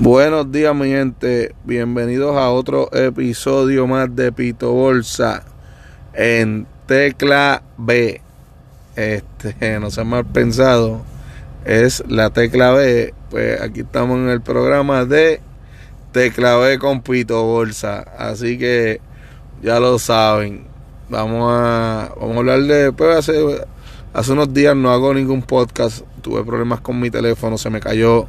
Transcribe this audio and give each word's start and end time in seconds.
Buenos 0.00 0.50
días 0.50 0.74
mi 0.74 0.88
gente, 0.88 1.54
bienvenidos 1.62 2.36
a 2.36 2.50
otro 2.50 2.92
episodio 2.92 3.86
más 3.86 4.14
de 4.16 4.32
Pito 4.32 4.72
Bolsa 4.72 5.44
en 6.12 6.66
tecla 6.86 7.62
B. 7.78 8.20
Este, 8.96 9.78
no 9.80 9.92
se 9.92 10.02
mal 10.02 10.24
pensado, 10.26 11.02
es 11.64 12.02
la 12.08 12.30
tecla 12.30 12.72
B. 12.72 13.14
Pues 13.30 13.60
aquí 13.60 13.80
estamos 13.80 14.18
en 14.18 14.30
el 14.30 14.40
programa 14.40 15.04
de 15.04 15.40
tecla 16.10 16.56
B 16.56 16.80
con 16.80 17.00
Pito 17.00 17.44
Bolsa. 17.44 18.00
Así 18.18 18.58
que 18.58 19.00
ya 19.62 19.78
lo 19.78 20.00
saben. 20.00 20.66
Vamos 21.08 21.52
a, 21.52 22.12
vamos 22.20 22.36
a 22.36 22.38
hablar 22.40 22.62
de. 22.62 22.90
Pues 22.90 23.16
hace, 23.16 23.64
hace 24.12 24.32
unos 24.32 24.52
días 24.52 24.74
no 24.74 24.90
hago 24.90 25.14
ningún 25.14 25.42
podcast. 25.42 26.00
Tuve 26.20 26.42
problemas 26.42 26.80
con 26.80 26.98
mi 26.98 27.10
teléfono, 27.10 27.56
se 27.56 27.70
me 27.70 27.78
cayó 27.78 28.26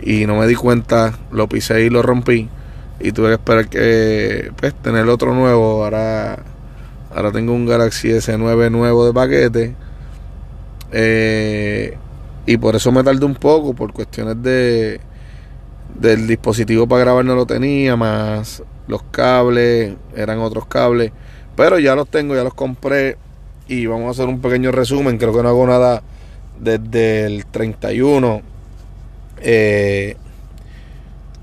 y 0.00 0.26
no 0.26 0.36
me 0.36 0.46
di 0.46 0.54
cuenta, 0.54 1.18
lo 1.30 1.48
pisé 1.48 1.84
y 1.84 1.90
lo 1.90 2.02
rompí 2.02 2.48
y 3.00 3.12
tuve 3.12 3.28
que 3.28 3.34
esperar 3.34 3.68
que 3.68 4.52
pues 4.56 4.74
tener 4.74 5.08
otro 5.08 5.34
nuevo. 5.34 5.84
Ahora 5.84 6.38
ahora 7.14 7.32
tengo 7.32 7.52
un 7.52 7.66
Galaxy 7.66 8.08
S9 8.08 8.70
nuevo 8.70 9.06
de 9.06 9.12
paquete. 9.12 9.74
Eh, 10.92 11.96
y 12.46 12.56
por 12.58 12.76
eso 12.76 12.92
me 12.92 13.02
tardé 13.02 13.24
un 13.24 13.34
poco 13.34 13.74
por 13.74 13.92
cuestiones 13.92 14.40
de 14.42 15.00
del 15.98 16.26
dispositivo 16.26 16.86
para 16.86 17.04
grabar 17.04 17.24
no 17.24 17.34
lo 17.34 17.46
tenía, 17.46 17.96
más 17.96 18.62
los 18.86 19.02
cables, 19.04 19.94
eran 20.14 20.38
otros 20.40 20.66
cables, 20.66 21.10
pero 21.56 21.78
ya 21.78 21.94
los 21.94 22.08
tengo, 22.08 22.34
ya 22.34 22.44
los 22.44 22.54
compré 22.54 23.16
y 23.66 23.86
vamos 23.86 24.06
a 24.06 24.10
hacer 24.10 24.28
un 24.28 24.40
pequeño 24.40 24.70
resumen, 24.72 25.18
creo 25.18 25.34
que 25.34 25.42
no 25.42 25.48
hago 25.48 25.66
nada 25.66 26.02
desde 26.60 27.26
el 27.26 27.46
31 27.46 28.42
eh, 29.38 30.16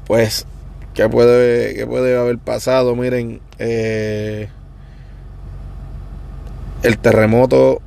pues, 0.06 0.46
¿qué 0.94 1.08
puede, 1.10 1.76
qué 1.76 1.86
puede 1.88 2.18
haber 2.18 2.38
pasado? 2.38 2.96
Miren, 2.96 3.42
eh, 3.60 4.50
el 6.84 6.98
terremoto 6.98 7.82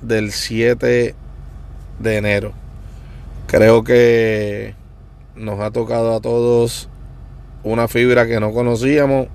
del 0.00 0.32
7 0.32 1.14
de 1.98 2.16
enero. 2.16 2.52
Creo 3.46 3.84
que 3.84 4.74
nos 5.36 5.60
ha 5.60 5.70
tocado 5.70 6.14
a 6.14 6.20
todos 6.20 6.88
una 7.62 7.88
fibra 7.88 8.26
que 8.26 8.40
no 8.40 8.52
conocíamos. 8.52 9.28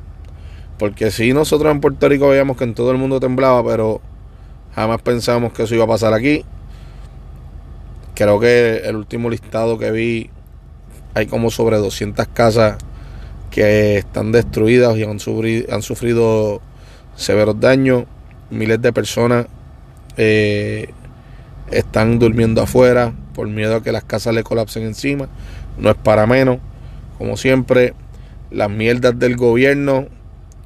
Porque 0.78 1.11
si 1.11 1.31
nosotros 1.33 1.72
en 1.72 1.80
Puerto 1.80 2.09
Rico 2.09 2.30
veíamos 2.30 2.58
que 2.58 2.64
en 2.64 2.73
todo 2.73 2.92
el 2.92 2.98
mundo 2.98 3.20
temblaba, 3.20 3.64
pero 3.64 4.02
jamás 4.73 5.02
pensamos 5.02 5.53
que 5.53 5.64
eso 5.64 5.76
iba 5.76 5.83
a 5.83 5.88
pasar 5.88 6.14
aquí. 6.14 6.44
Creo 8.22 8.39
que 8.39 8.83
el 8.86 8.97
último 8.97 9.31
listado 9.31 9.80
que 9.80 9.89
vi 9.89 10.30
hay 11.16 11.25
como 11.25 11.50
sobre 11.50 11.77
200 11.77 12.27
casas 12.27 12.77
que 13.50 13.97
están 13.97 14.31
destruidas 14.31 14.95
y 14.95 15.03
han 15.03 15.19
sufrido, 15.19 16.61
severos 17.16 17.59
daños. 17.59 18.03
Miles 18.52 18.80
de 18.80 18.94
personas 18.94 19.47
eh, 20.17 20.92
están 21.72 22.19
durmiendo 22.19 22.61
afuera 22.61 23.11
por 23.33 23.47
miedo 23.47 23.77
a 23.77 23.81
que 23.81 23.92
las 23.92 24.03
casas 24.03 24.36
le 24.36 24.44
colapsen 24.44 24.83
encima. 24.83 25.27
No 25.80 25.89
es 25.89 25.97
para 25.97 26.27
menos. 26.27 26.59
Como 27.17 27.38
siempre, 27.38 27.95
las 28.52 28.69
mierdas 28.69 29.17
del 29.17 29.36
gobierno 29.36 30.05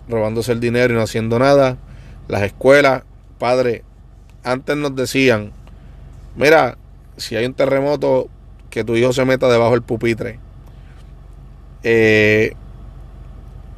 robándose 0.10 0.52
el 0.52 0.60
dinero 0.60 0.94
y 0.94 0.98
no 0.98 1.04
haciendo 1.04 1.40
nada. 1.40 1.78
Las 2.28 2.42
escuelas, 2.42 3.04
padre, 3.40 3.86
antes 4.44 4.76
nos 4.76 4.94
decían, 4.94 5.54
mira, 6.36 6.78
si 7.18 7.36
hay 7.36 7.46
un 7.46 7.54
terremoto, 7.54 8.30
que 8.70 8.84
tu 8.84 8.96
hijo 8.96 9.14
se 9.14 9.24
meta 9.26 9.48
debajo 9.48 9.72
del 9.72 9.82
pupitre. 9.84 10.40
Eh, 11.84 12.54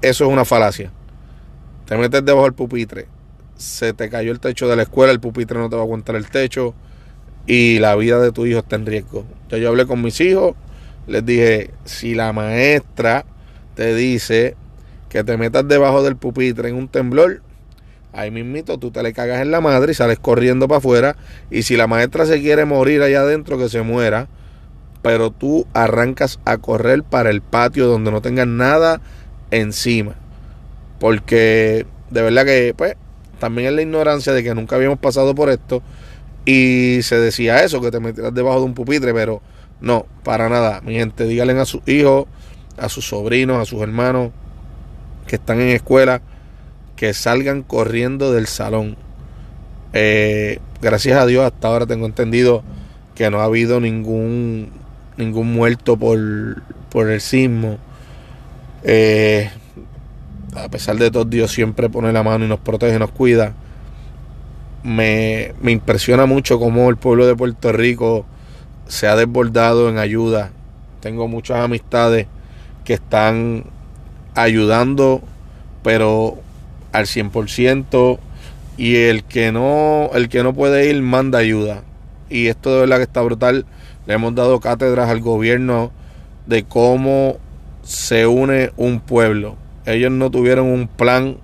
eso 0.02 0.26
es 0.26 0.32
una 0.32 0.46
falacia. 0.46 0.92
Te 1.86 1.98
metes 1.98 2.24
debajo 2.26 2.46
del 2.46 2.54
pupitre, 2.54 3.08
se 3.56 3.94
te 3.94 4.10
cayó 4.10 4.32
el 4.32 4.40
techo 4.40 4.68
de 4.68 4.76
la 4.76 4.84
escuela, 4.84 5.12
el 5.12 5.20
pupitre 5.20 5.58
no 5.58 5.70
te 5.70 5.76
va 5.76 5.82
a 5.84 5.86
aguantar 5.86 6.16
el 6.16 6.30
techo 6.30 6.74
y 7.46 7.80
la 7.80 7.96
vida 7.96 8.20
de 8.20 8.32
tu 8.32 8.46
hijo 8.46 8.60
está 8.60 8.76
en 8.76 8.86
riesgo. 8.86 9.26
Yo 9.50 9.70
hablé 9.70 9.86
con 9.86 10.02
mis 10.02 10.20
hijos, 10.20 10.56
les 11.08 11.26
dije, 11.26 11.72
si 11.86 12.14
la 12.14 12.34
maestra 12.34 13.26
te 13.76 13.96
dice 13.96 14.56
que 15.10 15.24
te 15.24 15.38
metas 15.38 15.68
debajo 15.68 16.04
del 16.04 16.18
pupitre 16.18 16.70
en 16.70 16.76
un 16.76 16.90
temblor, 16.90 17.42
ahí 18.18 18.32
mismito 18.32 18.80
tú 18.80 18.90
te 18.90 19.04
le 19.04 19.14
cagas 19.14 19.42
en 19.42 19.52
la 19.52 19.62
madre 19.62 19.92
y 19.92 19.96
sales 19.96 20.18
corriendo 20.20 20.68
para 20.68 20.80
afuera. 20.80 21.16
Y 21.52 21.62
si 21.62 21.78
la 21.78 21.86
maestra 21.86 22.26
se 22.26 22.42
quiere 22.42 22.66
morir 22.66 23.04
allá 23.04 23.22
adentro, 23.22 23.58
que 23.58 23.70
se 23.70 23.84
muera. 23.84 24.28
Pero 25.04 25.30
tú 25.30 25.68
arrancas 25.74 26.40
a 26.44 26.58
correr 26.58 27.04
para 27.04 27.30
el 27.30 27.42
patio 27.42 27.88
donde 27.88 28.12
no 28.12 28.22
tengas 28.22 28.48
nada 28.48 29.00
encima. 29.52 30.16
Porque 31.00 31.86
de 32.10 32.22
verdad 32.24 32.44
que, 32.44 32.74
pues, 32.76 32.96
también 33.40 33.68
es 33.68 33.74
la 33.76 33.84
ignorancia 33.84 34.34
de 34.34 34.44
que 34.44 34.56
nunca 34.56 34.76
habíamos 34.76 34.98
pasado 34.98 35.36
por 35.36 35.50
esto. 35.50 35.84
Y 36.44 37.04
se 37.04 37.20
decía 37.20 37.64
eso, 37.64 37.82
que 37.82 37.92
te 37.92 38.00
metieras 38.00 38.34
debajo 38.34 38.60
de 38.60 38.66
un 38.66 38.74
pupitre, 38.74 39.14
pero 39.14 39.44
no, 39.80 40.08
para 40.24 40.50
nada. 40.50 40.82
Mi 40.82 40.96
gente, 40.96 41.26
díganle 41.26 41.54
a 41.60 41.66
sus 41.66 41.88
hijos, 41.88 42.26
a 42.78 42.90
sus 42.90 43.08
sobrinos, 43.08 43.62
a 43.62 43.66
sus 43.66 43.80
hermanos 43.82 44.32
que 45.28 45.36
están 45.36 45.62
en 45.62 45.70
escuela 45.70 46.22
que 46.98 47.14
salgan 47.14 47.64
corriendo 47.64 48.34
del 48.34 48.48
salón. 48.48 48.98
Eh, 49.94 50.60
gracias 50.82 51.18
a 51.18 51.26
Dios 51.26 51.46
hasta 51.46 51.70
ahora 51.70 51.86
tengo 51.86 52.06
entendido 52.06 52.64
que 53.16 53.30
no 53.32 53.40
ha 53.40 53.46
habido 53.46 53.80
ningún 53.80 54.72
ningún 55.16 55.54
muerto 55.54 55.96
por, 55.98 56.20
por 56.90 57.10
el 57.10 57.22
sismo. 57.22 57.78
Eh, 58.84 59.50
a 60.56 60.70
pesar 60.70 60.98
de 60.98 61.12
todo, 61.12 61.26
Dios 61.26 61.52
siempre 61.52 61.90
pone 61.90 62.12
la 62.12 62.24
mano 62.24 62.46
y 62.46 62.48
nos 62.48 62.60
protege, 62.60 63.00
nos 63.00 63.12
cuida. 63.12 63.54
Me, 64.84 65.54
me 65.62 65.72
impresiona 65.72 66.26
mucho 66.26 66.60
cómo 66.60 66.90
el 66.90 66.98
pueblo 66.98 67.26
de 67.26 67.36
Puerto 67.36 67.72
Rico 67.72 68.26
se 68.88 69.08
ha 69.08 69.16
desbordado 69.16 69.90
en 69.90 69.98
ayuda. 69.98 70.52
Tengo 71.02 71.28
muchas 71.28 71.60
amistades 71.60 72.28
que 72.86 72.94
están 72.94 73.66
ayudando, 74.36 75.22
pero 75.84 76.40
al 76.92 77.06
100% 77.06 78.20
y 78.78 78.96
el 78.96 79.24
que 79.24 79.52
no 79.52 80.12
el 80.14 80.30
que 80.30 80.44
no 80.44 80.54
puede 80.54 80.90
ir 80.90 81.02
manda 81.02 81.40
ayuda. 81.40 81.84
Y 82.30 82.48
esto 82.48 82.74
de 82.74 82.82
verdad 82.82 82.98
que 82.98 83.04
está 83.04 83.22
brutal. 83.22 83.66
Le 84.06 84.14
hemos 84.14 84.36
dado 84.36 84.60
cátedras 84.60 85.10
al 85.10 85.20
gobierno 85.20 85.92
de 86.46 86.64
cómo 86.64 87.38
se 87.84 88.28
une 88.28 88.72
un 88.78 89.00
pueblo. 89.00 89.58
Ellos 89.86 90.12
no 90.12 90.30
tuvieron 90.30 90.68
un 90.68 90.88
plan 90.88 91.38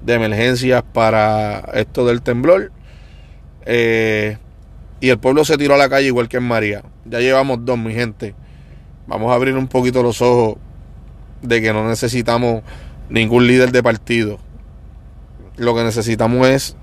de 0.00 0.14
emergencias 0.14 0.82
para 0.92 1.60
esto 1.74 2.06
del 2.06 2.22
temblor. 2.22 2.72
Eh, 3.64 4.36
y 5.00 5.08
el 5.08 5.18
pueblo 5.18 5.44
se 5.44 5.56
tiró 5.56 5.74
a 5.74 5.78
la 5.78 5.88
calle 5.88 6.06
igual 6.06 6.28
que 6.28 6.38
en 6.38 6.44
María. 6.44 6.82
Ya 7.04 7.20
llevamos 7.20 7.64
dos, 7.64 7.78
mi 7.78 7.94
gente. 7.94 8.34
Vamos 9.06 9.30
a 9.32 9.34
abrir 9.34 9.56
un 9.56 9.68
poquito 9.68 10.02
los 10.02 10.20
ojos 10.22 10.56
de 11.42 11.60
que 11.60 11.72
no 11.72 11.88
necesitamos 11.88 12.62
ningún 13.08 13.46
líder 13.46 13.72
de 13.72 13.82
partido 13.82 14.38
lo 15.56 15.74
que 15.74 15.84
necesitamos 15.84 16.46
es 16.48 16.76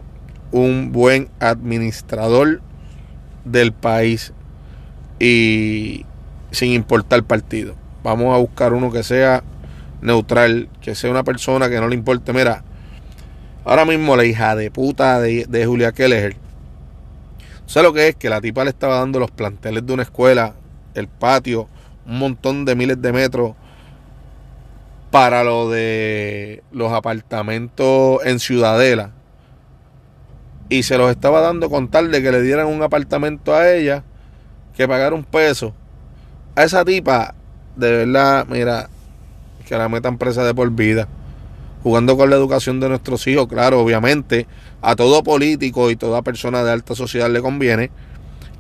un 0.52 0.92
buen 0.92 1.30
administrador 1.40 2.62
del 3.46 3.72
país 3.74 4.34
y 5.20 6.06
sin 6.52 6.74
importar 6.74 7.24
partido. 7.24 7.76
Vamos 8.04 8.34
a 8.34 8.38
buscar 8.38 8.74
uno 8.74 8.92
que 8.92 9.04
sea 9.04 9.44
neutral, 10.02 10.70
que 10.82 10.96
sea 10.96 11.12
una 11.12 11.24
persona 11.24 11.70
que 11.70 11.80
no 11.80 11.88
le 11.88 11.96
importe. 11.96 12.34
Mira, 12.34 12.64
ahora 13.66 13.86
mismo 13.86 14.16
la 14.16 14.26
hija 14.26 14.56
de 14.56 14.72
puta 14.72 15.20
de, 15.20 15.66
Julia 15.66 15.92
Keller, 15.92 16.36
¿sabes 17.66 17.88
lo 17.90 17.94
que 17.94 18.10
es? 18.10 18.16
Que 18.16 18.30
la 18.30 18.42
tipa 18.42 18.64
le 18.64 18.70
estaba 18.70 19.00
dando 19.00 19.20
los 19.20 19.32
planteles 19.32 19.86
de 19.86 19.94
una 19.94 20.04
escuela, 20.04 20.56
el 20.94 21.08
patio, 21.08 21.68
un 22.06 22.20
montón 22.20 22.66
de 22.66 22.76
miles 22.76 23.02
de 23.02 23.12
metros 23.12 23.54
para 25.12 25.44
lo 25.44 25.70
de 25.70 26.64
los 26.72 26.92
apartamentos 26.92 28.20
en 28.26 28.40
Ciudadela. 28.40 29.12
Y 30.70 30.84
se 30.84 30.98
los 30.98 31.10
estaba 31.10 31.42
dando 31.42 31.70
con 31.70 31.90
tal 31.90 32.12
de 32.12 32.22
que 32.22 32.32
le 32.32 32.42
dieran 32.42 32.68
un 32.68 32.84
apartamento 32.84 33.56
a 33.56 33.72
ella, 33.72 34.04
que 34.76 34.88
pagar 34.88 35.14
un 35.14 35.24
peso. 35.24 35.74
A 36.56 36.64
esa 36.64 36.86
tipa, 36.86 37.34
de 37.76 38.06
verdad, 38.06 38.46
mira, 38.48 38.90
que 39.66 39.78
la 39.78 39.90
metan 39.90 40.18
presa 40.18 40.44
de 40.44 40.54
por 40.54 40.70
vida. 40.72 41.08
Jugando 41.82 42.18
con 42.18 42.30
la 42.30 42.36
educación 42.36 42.80
de 42.80 42.90
nuestros 42.90 43.26
hijos, 43.28 43.48
claro, 43.48 43.80
obviamente, 43.80 44.46
a 44.82 44.96
todo 44.96 45.24
político 45.24 45.90
y 45.90 45.96
toda 45.96 46.22
persona 46.22 46.64
de 46.64 46.72
alta 46.72 46.94
sociedad 46.94 47.30
le 47.30 47.42
conviene 47.42 47.90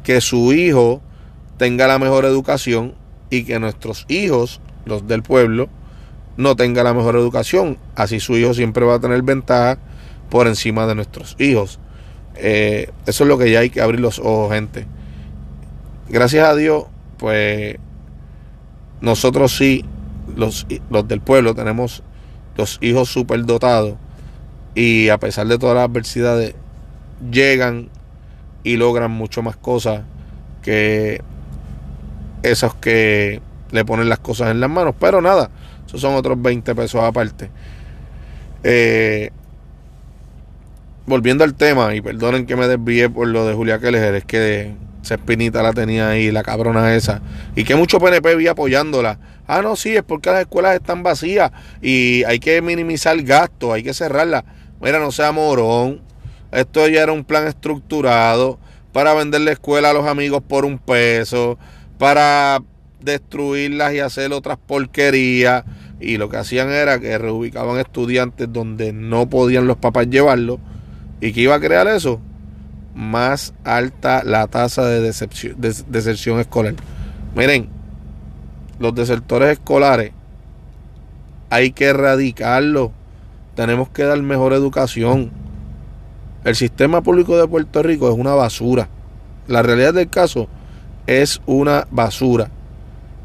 que 0.04 0.22
su 0.22 0.54
hijo 0.54 1.02
tenga 1.58 1.86
la 1.86 2.00
mejor 2.00 2.26
educación 2.26 2.96
y 3.30 3.44
que 3.44 3.60
nuestros 3.60 4.06
hijos, 4.08 4.62
los 4.86 5.08
del 5.08 5.22
pueblo, 5.22 5.70
no 6.40 6.56
tenga 6.56 6.84
la 6.84 6.94
mejor 6.94 7.18
educación. 7.18 7.78
Así 7.96 8.22
su 8.22 8.38
hijo 8.38 8.54
siempre 8.54 8.86
va 8.86 8.96
a 8.96 9.00
tener 9.00 9.22
ventaja 9.24 9.78
por 10.30 10.48
encima 10.48 10.88
de 10.88 10.96
nuestros 10.96 11.36
hijos. 11.38 11.80
Eh, 12.36 12.90
eso 13.06 13.26
es 13.26 13.28
lo 13.28 13.38
que 13.38 13.52
ya 13.52 13.60
hay 13.60 13.70
que 13.70 13.82
abrir 13.82 14.00
los 14.00 14.20
ojos, 14.20 14.54
gente. 14.54 14.86
Gracias 16.08 16.48
a 16.48 16.56
Dios, 16.56 16.86
pues 17.18 17.76
nosotros 19.02 19.54
sí, 19.58 19.84
los, 20.38 20.66
los 20.90 21.06
del 21.10 21.20
pueblo, 21.20 21.54
tenemos 21.56 22.04
los 22.56 22.78
hijos 22.82 23.10
superdotados 23.10 23.96
y 24.76 25.10
a 25.10 25.18
pesar 25.18 25.46
de 25.48 25.58
todas 25.58 25.76
las 25.76 25.90
adversidades, 25.90 26.56
llegan 27.30 27.90
y 28.64 28.78
logran 28.78 29.12
mucho 29.12 29.42
más 29.42 29.58
cosas 29.58 30.04
que 30.62 31.22
esos 32.44 32.76
que 32.76 33.42
le 33.72 33.84
ponen 33.84 34.08
las 34.08 34.20
cosas 34.20 34.52
en 34.52 34.62
las 34.62 34.70
manos. 34.70 34.96
Pero 34.98 35.22
nada, 35.22 35.50
esos 35.90 36.02
son 36.02 36.14
otros 36.14 36.40
20 36.40 36.76
pesos 36.76 37.04
aparte. 37.04 37.50
Eh, 38.62 39.32
volviendo 41.08 41.44
al 41.44 41.56
tema, 41.56 41.96
y 41.96 42.02
perdonen 42.02 42.46
que 42.46 42.56
me 42.56 42.68
desvíe 42.68 43.10
por 43.10 43.28
lo 43.28 43.44
de 43.48 43.56
Julia 43.56 43.80
Keller, 43.80 44.14
es 44.14 44.24
que 44.24 44.76
esa 45.02 45.16
espinita 45.16 45.64
la 45.64 45.74
tenía 45.74 46.10
ahí, 46.10 46.30
la 46.30 46.44
cabrona 46.44 46.94
esa. 46.94 47.24
Y 47.56 47.64
que 47.64 47.76
mucho 47.76 47.98
PNP 47.98 48.36
vi 48.36 48.46
apoyándola. 48.46 49.18
Ah, 49.48 49.64
no, 49.64 49.76
sí, 49.76 49.96
es 49.96 50.04
porque 50.04 50.30
las 50.30 50.42
escuelas 50.42 50.76
están 50.76 51.02
vacías 51.02 51.52
y 51.82 52.24
hay 52.26 52.40
que 52.40 52.62
minimizar 52.62 53.18
el 53.18 53.26
gasto, 53.26 53.74
hay 53.74 53.82
que 53.82 53.96
cerrarla. 53.96 54.46
Mira, 54.80 55.00
no 55.00 55.12
sea 55.12 55.32
morón. 55.32 56.02
Esto 56.52 56.88
ya 56.88 57.02
era 57.02 57.14
un 57.14 57.24
plan 57.24 57.48
estructurado 57.48 58.60
para 58.94 59.16
vender 59.16 59.42
la 59.42 59.54
escuela 59.54 59.90
a 59.90 59.94
los 59.94 60.06
amigos 60.06 60.44
por 60.48 60.66
un 60.66 60.78
peso, 60.78 61.58
para 61.98 62.60
destruirlas 63.02 63.94
y 63.94 64.00
hacer 64.00 64.34
otras 64.34 64.58
porquerías. 64.58 65.64
Y 66.00 66.18
lo 66.18 66.30
que 66.30 66.38
hacían 66.38 66.70
era 66.70 67.00
que 67.00 67.18
reubicaban 67.18 67.78
estudiantes 67.78 68.52
donde 68.52 68.94
no 68.94 69.30
podían 69.30 69.68
los 69.68 69.78
papás 69.78 70.08
llevarlos. 70.10 70.60
¿Y 71.20 71.34
qué 71.34 71.42
iba 71.42 71.56
a 71.56 71.60
crear 71.60 71.88
eso? 71.88 72.22
Más 72.96 73.54
alta 73.66 74.24
la 74.24 74.48
tasa 74.48 74.86
de, 74.86 75.02
deserción 75.02 76.40
escolar. 76.40 76.76
Miren, 77.36 77.68
los 78.80 78.96
desertores 78.96 79.52
escolares 79.52 80.14
hay 81.50 81.72
que 81.72 81.86
erradicarlos. 81.86 82.92
Tenemos 83.56 83.90
que 83.90 84.04
dar 84.04 84.22
mejor 84.22 84.54
educación. 84.54 85.32
El 86.46 86.56
sistema 86.56 87.02
público 87.02 87.38
de 87.38 87.48
Puerto 87.48 87.84
Rico 87.84 88.10
es 88.10 88.18
una 88.18 88.34
basura. 88.34 88.88
La 89.48 89.62
realidad 89.64 89.94
del 89.94 90.10
caso 90.10 90.48
es 91.08 91.42
una 91.46 91.88
basura 91.92 92.52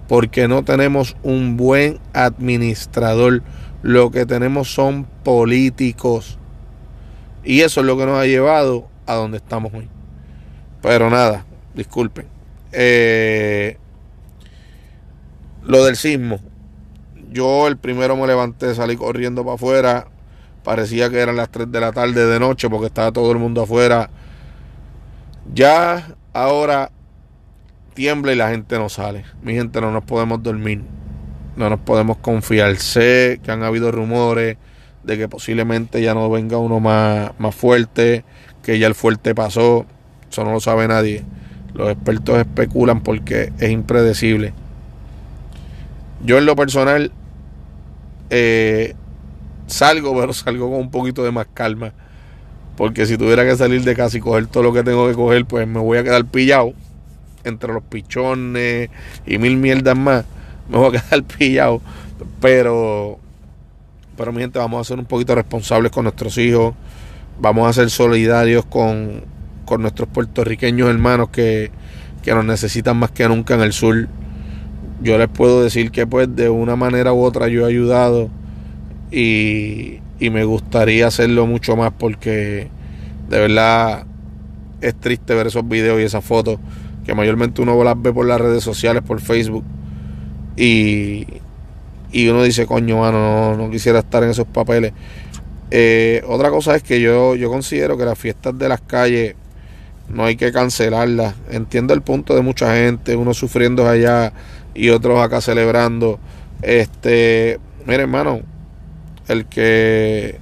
porque 0.08 0.48
no 0.48 0.64
tenemos 0.64 1.16
un 1.22 1.56
buen 1.56 1.98
administrador. 2.12 3.42
Lo 3.82 4.10
que 4.10 4.26
tenemos 4.26 4.72
son 4.72 5.04
políticos. 5.22 6.38
Y 7.44 7.60
eso 7.60 7.80
es 7.80 7.86
lo 7.86 7.96
que 7.96 8.06
nos 8.06 8.18
ha 8.18 8.26
llevado 8.26 8.88
a 9.06 9.14
donde 9.14 9.36
estamos 9.36 9.72
hoy. 9.74 9.88
Pero 10.82 11.10
nada, 11.10 11.44
disculpen. 11.74 12.26
Eh, 12.72 13.78
lo 15.62 15.84
del 15.84 15.96
sismo. 15.96 16.40
Yo 17.30 17.66
el 17.66 17.76
primero 17.76 18.16
me 18.16 18.26
levanté, 18.26 18.74
salí 18.74 18.96
corriendo 18.96 19.42
para 19.42 19.54
afuera. 19.54 20.06
Parecía 20.62 21.10
que 21.10 21.18
eran 21.18 21.36
las 21.36 21.50
3 21.50 21.70
de 21.70 21.80
la 21.80 21.92
tarde 21.92 22.26
de 22.26 22.40
noche 22.40 22.70
porque 22.70 22.86
estaba 22.86 23.12
todo 23.12 23.32
el 23.32 23.38
mundo 23.38 23.62
afuera. 23.62 24.08
Ya 25.52 26.14
ahora 26.32 26.90
tiembla 27.94 28.32
y 28.32 28.36
la 28.36 28.50
gente 28.50 28.76
no 28.78 28.88
sale. 28.88 29.24
Mi 29.42 29.54
gente, 29.54 29.80
no 29.80 29.90
nos 29.90 30.04
podemos 30.04 30.42
dormir. 30.42 30.82
No 31.56 31.70
nos 31.70 31.80
podemos 31.80 32.18
confiar. 32.18 32.76
Sé 32.76 33.40
que 33.42 33.50
han 33.50 33.62
habido 33.62 33.90
rumores 33.92 34.56
de 35.04 35.18
que 35.18 35.28
posiblemente 35.28 36.02
ya 36.02 36.14
no 36.14 36.28
venga 36.28 36.58
uno 36.58 36.80
más, 36.80 37.30
más 37.38 37.54
fuerte, 37.54 38.24
que 38.62 38.78
ya 38.78 38.86
el 38.86 38.94
fuerte 38.94 39.34
pasó. 39.34 39.86
Eso 40.30 40.44
no 40.44 40.52
lo 40.52 40.60
sabe 40.60 40.88
nadie. 40.88 41.22
Los 41.72 41.90
expertos 41.90 42.38
especulan 42.38 43.02
porque 43.02 43.52
es 43.58 43.70
impredecible. 43.70 44.52
Yo 46.24 46.38
en 46.38 46.46
lo 46.46 46.56
personal 46.56 47.12
eh, 48.30 48.94
salgo, 49.66 50.18
pero 50.18 50.32
salgo 50.32 50.70
con 50.70 50.80
un 50.80 50.90
poquito 50.90 51.22
de 51.22 51.30
más 51.30 51.46
calma. 51.54 51.92
Porque 52.76 53.06
si 53.06 53.16
tuviera 53.16 53.44
que 53.44 53.54
salir 53.56 53.84
de 53.84 53.94
casa 53.94 54.16
y 54.16 54.20
coger 54.20 54.48
todo 54.48 54.64
lo 54.64 54.72
que 54.72 54.82
tengo 54.82 55.06
que 55.08 55.14
coger, 55.14 55.44
pues 55.44 55.68
me 55.68 55.78
voy 55.78 55.98
a 55.98 56.02
quedar 56.02 56.24
pillado 56.24 56.74
entre 57.44 57.72
los 57.72 57.82
pichones 57.82 58.90
y 59.26 59.38
mil 59.38 59.56
mierdas 59.56 59.96
más, 59.96 60.24
me 60.68 60.78
voy 60.78 60.96
a 60.96 61.00
quedar 61.00 61.22
pillado. 61.38 61.80
Pero, 62.40 63.18
pero 64.16 64.32
mi 64.32 64.40
gente, 64.40 64.58
vamos 64.58 64.80
a 64.80 64.84
ser 64.88 64.98
un 64.98 65.04
poquito 65.04 65.34
responsables 65.34 65.92
con 65.92 66.04
nuestros 66.04 66.36
hijos. 66.38 66.74
Vamos 67.40 67.68
a 67.68 67.72
ser 67.72 67.90
solidarios 67.90 68.64
con, 68.64 69.24
con 69.64 69.82
nuestros 69.82 70.08
puertorriqueños 70.08 70.88
hermanos 70.88 71.30
que, 71.30 71.70
que 72.22 72.34
nos 72.34 72.44
necesitan 72.44 72.96
más 72.96 73.10
que 73.10 73.28
nunca 73.28 73.54
en 73.54 73.60
el 73.60 73.72
sur. 73.72 74.08
Yo 75.02 75.18
les 75.18 75.28
puedo 75.28 75.62
decir 75.62 75.90
que 75.90 76.06
pues 76.06 76.34
de 76.34 76.48
una 76.48 76.76
manera 76.76 77.12
u 77.12 77.22
otra 77.22 77.48
yo 77.48 77.66
he 77.66 77.68
ayudado 77.68 78.30
y, 79.10 79.98
y 80.20 80.30
me 80.30 80.44
gustaría 80.44 81.08
hacerlo 81.08 81.46
mucho 81.46 81.76
más 81.76 81.92
porque 81.98 82.68
de 83.28 83.38
verdad 83.38 84.06
es 84.80 84.94
triste 84.94 85.34
ver 85.34 85.48
esos 85.48 85.66
videos 85.68 86.00
y 86.00 86.04
esas 86.04 86.24
fotos 86.24 86.58
que 87.04 87.14
mayormente 87.14 87.62
uno 87.62 87.82
las 87.84 88.00
ve 88.00 88.12
por 88.12 88.26
las 88.26 88.40
redes 88.40 88.64
sociales, 88.64 89.02
por 89.02 89.20
Facebook, 89.20 89.64
y, 90.56 91.26
y 92.12 92.28
uno 92.28 92.42
dice, 92.42 92.66
coño, 92.66 92.98
mano, 92.98 93.56
no, 93.56 93.70
quisiera 93.70 94.00
estar 94.00 94.22
en 94.22 94.30
esos 94.30 94.46
papeles. 94.46 94.92
Eh, 95.70 96.22
otra 96.26 96.50
cosa 96.50 96.76
es 96.76 96.82
que 96.82 97.00
yo, 97.00 97.34
yo 97.34 97.50
considero 97.50 97.96
que 97.96 98.04
las 98.04 98.18
fiestas 98.18 98.56
de 98.56 98.68
las 98.68 98.80
calles 98.80 99.34
no 100.08 100.24
hay 100.24 100.36
que 100.36 100.52
cancelarlas. 100.52 101.34
Entiendo 101.50 101.94
el 101.94 102.02
punto 102.02 102.34
de 102.34 102.42
mucha 102.42 102.74
gente, 102.74 103.16
unos 103.16 103.36
sufriendo 103.36 103.88
allá 103.88 104.32
y 104.74 104.90
otros 104.90 105.20
acá 105.20 105.40
celebrando. 105.40 106.18
Este, 106.62 107.58
mire, 107.86 108.02
hermano, 108.02 108.40
el 109.28 109.46
que 109.46 110.38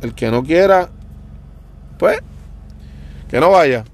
el 0.00 0.14
que 0.14 0.30
no 0.30 0.42
quiera, 0.42 0.90
pues 1.98 2.20
que 3.28 3.40
no 3.40 3.50
vaya. 3.50 3.84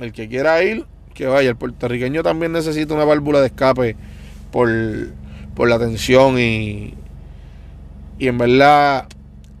El 0.00 0.12
que 0.12 0.28
quiera 0.28 0.62
ir, 0.62 0.86
que 1.18 1.26
vaya. 1.26 1.50
El 1.50 1.56
puertorriqueño 1.56 2.22
también 2.22 2.52
necesita 2.52 2.94
una 2.94 3.04
válvula 3.04 3.40
de 3.40 3.48
escape 3.48 3.96
por, 4.52 4.70
por 5.54 5.68
la 5.68 5.78
tensión 5.78 6.38
y, 6.38 6.94
y 8.20 8.28
en 8.28 8.38
verdad 8.38 9.08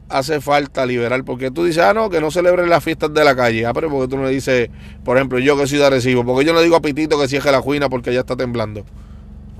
hace 0.08 0.40
falta 0.40 0.86
liberar, 0.86 1.22
porque 1.24 1.50
tú 1.50 1.64
dices, 1.64 1.82
ah, 1.82 1.92
no, 1.92 2.08
que 2.08 2.20
no 2.20 2.30
celebren 2.30 2.70
las 2.70 2.82
fiestas 2.82 3.12
de 3.12 3.24
la 3.24 3.34
calle. 3.34 3.66
Ah, 3.66 3.74
pero 3.74 3.90
porque 3.90 4.08
tú 4.08 4.16
no 4.16 4.24
le 4.24 4.30
dices, 4.30 4.70
por 5.04 5.16
ejemplo, 5.16 5.40
yo 5.40 5.58
que 5.58 5.66
soy 5.66 5.78
de 5.78 5.90
Recibo, 5.90 6.24
porque 6.24 6.46
yo 6.46 6.54
no 6.54 6.62
digo 6.62 6.76
a 6.76 6.80
Pitito 6.80 7.20
que 7.20 7.26
cierre 7.26 7.50
la 7.50 7.60
cuina 7.60 7.88
porque 7.88 8.14
ya 8.14 8.20
está 8.20 8.36
temblando. 8.36 8.84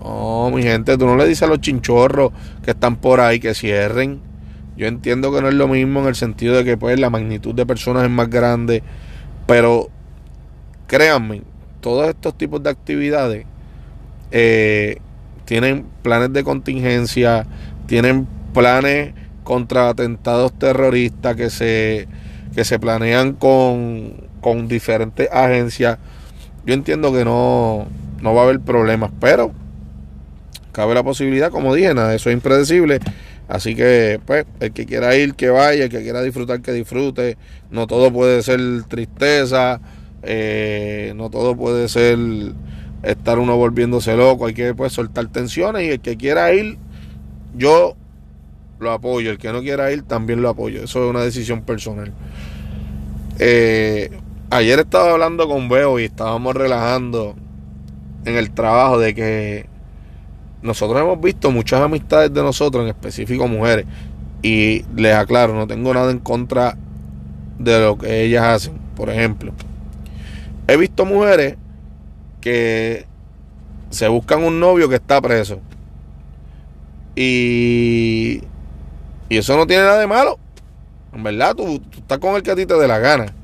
No, 0.01 0.51
mi 0.55 0.62
gente, 0.62 0.97
tú 0.97 1.05
no 1.05 1.17
le 1.17 1.27
dices 1.27 1.43
a 1.43 1.47
los 1.49 1.61
chinchorros 1.61 2.31
que 2.63 2.70
están 2.70 2.96
por 2.96 3.20
ahí 3.20 3.41
que 3.41 3.55
cierren. 3.55 4.20
Yo 4.77 4.87
entiendo 4.87 5.34
que 5.34 5.43
no 5.43 5.49
es 5.49 5.55
lo 5.55 5.67
mismo 5.67 6.01
en 6.01 6.06
el 6.06 6.15
sentido 6.15 6.55
de 6.55 6.65
que 6.65 6.77
pues 6.77 6.99
la 7.01 7.11
magnitud 7.11 7.53
de 7.53 7.67
personas 7.67 8.05
es 8.05 8.11
más 8.11 8.31
grande, 8.31 8.84
pero 9.49 9.89
créanme, 10.87 11.43
todos 11.81 12.08
estos 12.08 12.37
tipos 12.37 12.63
de 12.63 12.70
actividades 12.70 13.47
eh, 14.31 14.99
tienen 15.44 15.87
planes 16.03 16.32
de 16.32 16.44
contingencia, 16.44 17.47
tienen 17.87 18.27
planes 18.53 19.15
contra 19.44 19.89
atentados 19.89 20.53
terroristas 20.58 21.37
que 21.37 21.49
se, 21.49 22.06
que 22.55 22.65
se 22.65 22.79
planean 22.79 23.32
con, 23.32 24.29
con 24.41 24.69
diferentes 24.69 25.29
agencias. 25.32 25.99
Yo 26.67 26.75
entiendo 26.75 27.13
que 27.13 27.25
no, 27.25 27.87
no 28.20 28.35
va 28.35 28.43
a 28.43 28.44
haber 28.44 28.61
problemas, 28.61 29.11
pero 29.20 29.53
cabe 30.73 30.94
la 30.94 31.03
posibilidad, 31.03 31.51
como 31.51 31.75
dije, 31.75 31.94
nada, 31.94 32.15
eso 32.15 32.29
es 32.29 32.35
impredecible. 32.35 33.01
Así 33.49 33.75
que, 33.75 34.20
pues, 34.27 34.44
el 34.61 34.73
que 34.73 34.85
quiera 34.85 35.17
ir, 35.17 35.35
que 35.35 35.49
vaya, 35.49 35.85
el 35.85 35.91
que 35.91 36.03
quiera 36.03 36.20
disfrutar, 36.20 36.61
que 36.61 36.73
disfrute. 36.73 37.39
No 37.70 37.87
todo 37.87 38.13
puede 38.13 38.43
ser 38.43 38.61
tristeza, 38.87 39.81
eh, 40.22 41.13
no 41.17 41.31
todo 41.31 41.56
puede 41.56 41.89
ser 41.89 42.19
estar 43.03 43.39
uno 43.39 43.56
volviéndose 43.56 44.17
loco, 44.17 44.46
hay 44.46 44.55
que 44.55 44.75
pues, 44.75 44.93
soltar 44.93 45.29
tensiones 45.29 45.84
y 45.84 45.91
el 45.91 46.01
que 46.01 46.17
quiera 46.17 46.53
ir, 46.53 46.77
yo 47.56 47.94
lo 48.81 48.93
apoyo, 48.93 49.31
el 49.31 49.39
que 49.39 49.53
no 49.53 49.60
quiera 49.60 49.93
ir 49.93 50.03
también 50.03 50.43
lo 50.43 50.48
apoyo, 50.48 50.82
eso 50.82 51.05
es 51.05 51.10
una 51.10 51.22
decisión 51.22 51.63
personal. 51.63 52.13
Eh, 53.39 54.10
ayer 54.51 54.81
estaba 54.81 55.13
hablando 55.13 55.48
con 55.48 55.69
Beo 55.69 56.01
y 56.01 56.05
estábamos 56.05 56.55
relajando 56.55 57.37
en 58.25 58.37
el 58.37 58.51
trabajo 58.51 58.98
de 58.98 59.15
que 59.15 59.67
nosotros 60.60 61.01
hemos 61.01 61.20
visto 61.20 61.53
muchas 61.53 61.81
amistades 61.81 62.34
de 62.34 62.43
nosotros, 62.43 62.82
en 62.82 62.89
específico 62.89 63.46
mujeres, 63.46 63.87
y 64.43 64.84
les 64.96 65.15
aclaro, 65.15 65.55
no 65.55 65.69
tengo 65.69 65.94
nada 65.94 66.10
en 66.10 66.19
contra 66.19 66.77
de 67.58 67.81
lo 67.81 67.96
que 67.96 68.25
ellas 68.25 68.44
hacen, 68.44 68.75
por 68.96 69.10
ejemplo 69.10 69.53
He 70.69 70.77
visto 70.77 71.06
mujeres 71.06 71.56
que 72.43 73.06
se 73.91 74.06
buscan 74.06 74.44
un 74.44 74.60
novio 74.60 74.89
que 74.89 74.96
está 74.96 75.20
preso. 75.20 75.60
Y, 77.17 78.43
y 79.31 79.39
eso 79.39 79.56
no 79.56 79.67
tiene 79.67 79.82
nada 79.82 79.98
de 79.98 80.06
malo. 80.06 80.39
En 81.15 81.22
verdad, 81.22 81.55
tú, 81.55 81.82
estás 81.96 82.19
con 82.19 82.37
el 82.37 82.43
que 82.43 82.51
a 82.51 82.56
ti 82.56 82.67
te 82.67 82.75
dé 82.75 82.87
la 82.87 82.98
gana. 82.98 83.34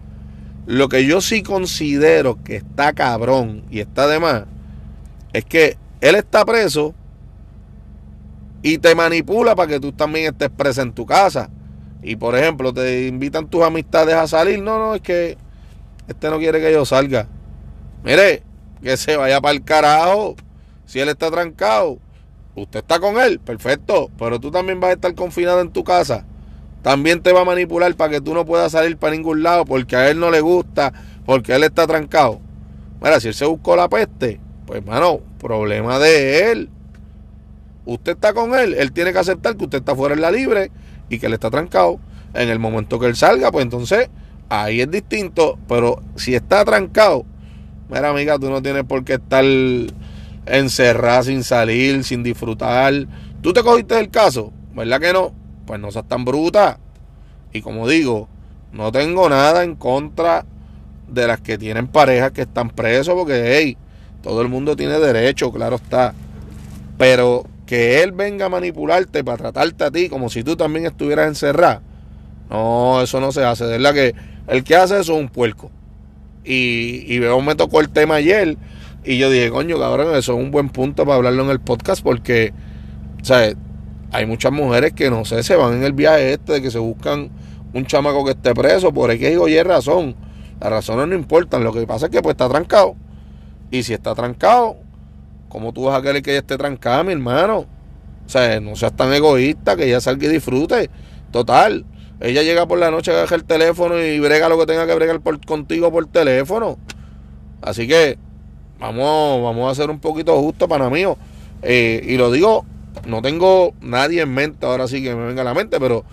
Lo 0.67 0.89
que 0.91 1.07
yo 1.07 1.23
sí 1.23 1.43
considero 1.43 2.43
que 2.45 2.57
está 2.57 2.93
cabrón 2.93 3.65
y 3.71 3.81
está 3.81 4.07
de 4.07 4.21
más 4.21 4.45
es 5.33 5.45
que 5.45 5.77
él 6.01 6.15
está 6.15 6.45
preso 6.45 6.95
y 8.63 8.79
te 8.79 8.95
manipula 8.95 9.55
para 9.55 9.69
que 9.69 9.81
tú 9.81 9.93
también 9.93 10.27
estés 10.27 10.51
presa 10.51 10.83
en 10.83 10.93
tu 10.93 11.07
casa. 11.07 11.49
Y 12.03 12.17
por 12.17 12.37
ejemplo, 12.37 12.73
te 12.73 13.07
invitan 13.07 13.49
tus 13.49 13.63
amistades 13.63 14.15
a 14.15 14.27
salir. 14.27 14.63
No, 14.63 14.79
no, 14.79 14.95
es 14.95 15.01
que 15.01 15.39
este 16.09 16.31
no 16.31 16.39
quiere 16.39 16.61
que 16.61 16.73
yo 16.73 16.85
salga. 16.85 17.29
Mire, 18.03 18.43
que 18.83 18.97
se 18.97 19.17
vaya 19.17 19.41
para 19.41 19.55
el 19.55 19.65
carajo. 19.65 20.37
Si 20.85 21.01
él 21.01 21.09
está 21.09 21.31
trancado, 21.31 21.99
usted 22.55 22.81
está 22.81 23.01
con 23.01 23.19
él, 23.19 23.41
perfecto. 23.41 24.11
Pero 24.19 24.39
tú 24.39 24.51
también 24.51 24.81
vas 24.81 24.91
a 24.91 24.95
estar 24.95 25.15
confinado 25.15 25.61
en 25.61 25.71
tu 25.71 25.83
casa. 25.85 26.27
También 26.83 27.23
te 27.23 27.33
va 27.33 27.41
a 27.41 27.45
manipular 27.47 27.95
para 27.97 28.11
que 28.11 28.21
tú 28.21 28.35
no 28.35 28.45
puedas 28.45 28.73
salir 28.73 28.99
para 28.99 29.15
ningún 29.15 29.43
lado 29.43 29.65
porque 29.65 29.97
a 29.97 30.11
él 30.11 30.21
no 30.21 30.31
le 30.31 30.43
gusta, 30.43 30.93
porque 31.25 31.55
él 31.55 31.65
está 31.65 31.87
trancado. 31.87 32.41
Mira, 33.01 33.21
si 33.21 33.29
él 33.29 33.35
se 33.35 33.47
buscó 33.47 33.75
la 33.75 33.89
peste, 33.89 34.39
pues, 34.67 34.85
mano, 34.85 35.21
problema 35.39 35.99
de 35.99 36.53
él. 36.53 36.71
Usted 37.87 38.13
está 38.13 38.35
con 38.35 38.55
él, 38.55 38.75
él 38.75 38.93
tiene 38.93 39.13
que 39.13 39.19
aceptar 39.19 39.57
que 39.57 39.65
usted 39.65 39.79
está 39.79 39.95
fuera 39.95 40.15
en 40.15 40.21
la 40.21 40.31
libre 40.31 40.71
y 41.09 41.19
que 41.19 41.27
él 41.27 41.33
está 41.33 41.51
trancado. 41.51 41.99
En 42.35 42.49
el 42.49 42.59
momento 42.59 42.99
que 42.99 43.07
él 43.07 43.17
salga, 43.17 43.51
pues 43.53 43.63
entonces 43.63 44.11
ahí 44.49 44.81
es 44.81 44.91
distinto. 44.91 45.59
Pero 45.69 46.03
si 46.17 46.35
está 46.35 46.65
trancado, 46.65 47.25
mira, 47.89 48.11
amiga, 48.11 48.39
tú 48.39 48.51
no 48.51 48.63
tienes 48.63 48.85
por 48.85 49.05
qué 49.05 49.15
estar 49.15 49.45
encerrada 50.47 51.23
sin 51.23 51.45
salir, 51.45 52.05
sin 52.05 52.23
disfrutar. 52.23 52.93
¿Tú 53.41 53.53
te 53.53 53.63
cogiste 53.63 53.99
el 53.99 54.11
caso? 54.11 54.53
¿Verdad 54.75 55.01
que 55.01 55.13
no? 55.13 55.33
Pues 55.67 55.81
no 55.81 55.91
seas 55.91 56.07
tan 56.09 56.25
bruta. 56.25 56.79
Y 57.53 57.63
como 57.63 57.89
digo, 57.89 58.29
no 58.73 58.91
tengo 58.91 59.29
nada 59.29 59.63
en 59.65 59.77
contra 59.77 60.45
de 61.09 61.27
las 61.27 61.41
que 61.41 61.59
tienen 61.59 61.87
parejas 61.87 62.33
que 62.33 62.43
están 62.43 62.71
presos, 62.71 63.15
porque, 63.15 63.57
hey, 63.57 63.77
todo 64.23 64.43
el 64.43 64.49
mundo 64.49 64.75
tiene 64.75 64.99
derecho, 64.99 65.53
claro 65.53 65.77
está. 65.77 66.15
Pero 66.99 67.45
que 67.67 68.03
él 68.03 68.13
venga 68.13 68.47
a 68.47 68.49
manipularte 68.49 69.25
para 69.25 69.39
tratarte 69.39 69.85
a 69.85 69.91
ti 69.91 70.09
como 70.09 70.29
si 70.29 70.43
tú 70.43 70.57
también 70.57 70.87
estuvieras 70.87 71.29
encerrado. 71.29 71.83
No, 72.51 73.01
eso 73.03 73.21
no 73.21 73.33
se 73.33 73.45
hace. 73.45 73.65
De 73.65 73.73
verdad 73.73 73.95
que 73.95 74.15
el 74.47 74.65
que 74.65 74.77
hace 74.77 74.99
eso 75.01 75.15
es 75.15 75.21
un 75.21 75.29
puerco. 75.29 75.71
Y, 76.45 77.05
y 77.07 77.19
veo, 77.19 77.41
me 77.41 77.55
tocó 77.55 77.81
el 77.81 77.89
tema 77.89 78.17
ayer 78.17 78.57
y 79.05 79.19
yo 79.19 79.31
dije, 79.31 79.51
coño, 79.51 79.79
cabrón, 79.79 80.15
eso 80.15 80.33
es 80.33 80.39
un 80.39 80.51
buen 80.51 80.69
punto 80.69 81.05
para 81.05 81.17
hablarlo 81.17 81.45
en 81.45 81.51
el 81.51 81.61
podcast 81.61 82.03
porque, 82.03 82.53
sea, 83.23 83.53
hay 84.13 84.27
muchas 84.27 84.53
mujeres 84.53 84.93
que 84.93 85.11
no 85.11 85.25
sé, 85.25 85.43
se 85.43 85.57
van 85.57 85.75
en 85.75 85.85
el 85.85 85.93
viaje 85.93 86.35
este 86.35 86.55
de 86.55 86.63
que 86.63 86.71
se 86.71 86.79
buscan 86.79 87.31
un 87.73 87.87
chamaco 87.87 88.25
que 88.25 88.33
esté 88.33 88.55
preso, 88.55 88.93
por 88.93 89.11
digo, 89.17 89.49
y 89.49 89.57
hay 89.57 89.63
razón. 89.63 90.15
Las 90.61 90.71
razones 90.71 91.09
no 91.09 91.15
importan, 91.15 91.65
lo 91.65 91.73
que 91.73 91.87
pasa 91.87 92.07
es 92.07 92.13
que 92.13 92.23
pues 92.23 92.35
está 92.35 92.49
trancado. 92.49 92.95
Y 93.71 93.83
si 93.83 93.93
está 93.93 94.15
trancado, 94.15 94.77
¿Cómo 95.55 95.73
tú 95.73 95.85
vas 95.85 95.97
a 95.97 96.03
querer 96.03 96.21
que 96.21 96.33
ella 96.33 96.41
esté 96.41 96.59
trancada, 96.59 97.05
mi 97.05 97.13
hermano? 97.13 97.59
O 98.27 98.29
sea, 98.29 98.59
no 98.59 98.75
seas 98.75 98.93
tan 98.97 99.13
egoísta, 99.13 99.77
que 99.77 99.85
ella 99.85 100.01
salga 100.01 100.27
y 100.27 100.31
disfrute. 100.31 100.91
Total, 101.31 101.85
ella 102.25 102.43
llega 102.43 102.67
por 102.67 102.79
la 102.79 102.91
noche, 102.91 103.11
agarra 103.11 103.37
el 103.37 103.45
teléfono 103.45 104.01
y 104.01 104.19
brega 104.19 104.49
lo 104.49 104.59
que 104.59 104.65
tenga 104.65 104.87
que 104.87 104.95
bregar 104.95 105.21
contigo 105.47 105.93
por 105.93 106.07
teléfono. 106.07 106.79
Así 107.61 107.87
que 107.87 108.17
vamos, 108.79 109.43
vamos 109.43 109.71
a 109.71 109.75
ser 109.75 109.91
un 109.91 110.01
poquito 110.01 110.35
justo 110.41 110.67
para 110.67 110.89
mí. 110.89 111.05
Eh, 111.61 112.03
y 112.03 112.17
lo 112.17 112.33
digo, 112.33 112.65
no 113.07 113.21
tengo 113.21 113.75
nadie 113.83 114.23
en 114.23 114.33
mente, 114.33 114.65
ahora 114.65 114.89
sí 114.89 115.03
que 115.03 115.15
me 115.15 115.27
venga 115.27 115.43
a 115.43 115.45
la 115.45 115.53
mente, 115.53 115.79
pero 115.79 116.07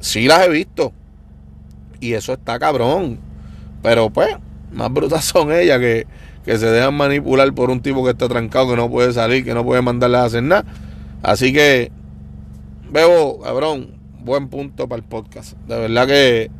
sí 0.00 0.26
las 0.26 0.44
he 0.44 0.48
visto. 0.48 0.92
Y 2.00 2.14
eso 2.14 2.32
está 2.32 2.58
cabrón. 2.58 3.20
Pero 3.80 4.10
pues, 4.10 4.30
más 4.72 4.92
brutas 4.92 5.24
son 5.26 5.52
ellas 5.52 5.78
que, 5.78 6.08
que 6.44 6.58
se 6.58 6.66
dejan 6.66 6.96
manipular 6.96 7.52
por 7.54 7.70
un 7.70 7.80
tipo 7.80 8.04
que 8.04 8.10
está 8.10 8.28
trancado, 8.28 8.70
que 8.70 8.76
no 8.76 8.90
puede 8.90 9.12
salir, 9.12 9.44
que 9.44 9.54
no 9.54 9.64
puede 9.64 9.82
mandarles 9.82 10.20
a 10.20 10.24
hacer 10.24 10.42
nada. 10.42 10.64
Así 11.22 11.52
que, 11.52 11.92
veo, 12.90 13.38
cabrón, 13.38 13.97
buen 14.28 14.48
punto 14.48 14.88
para 14.88 15.00
el 15.00 15.04
podcast. 15.04 15.58
De 15.66 15.76
verdad 15.76 16.06
que 16.06 16.50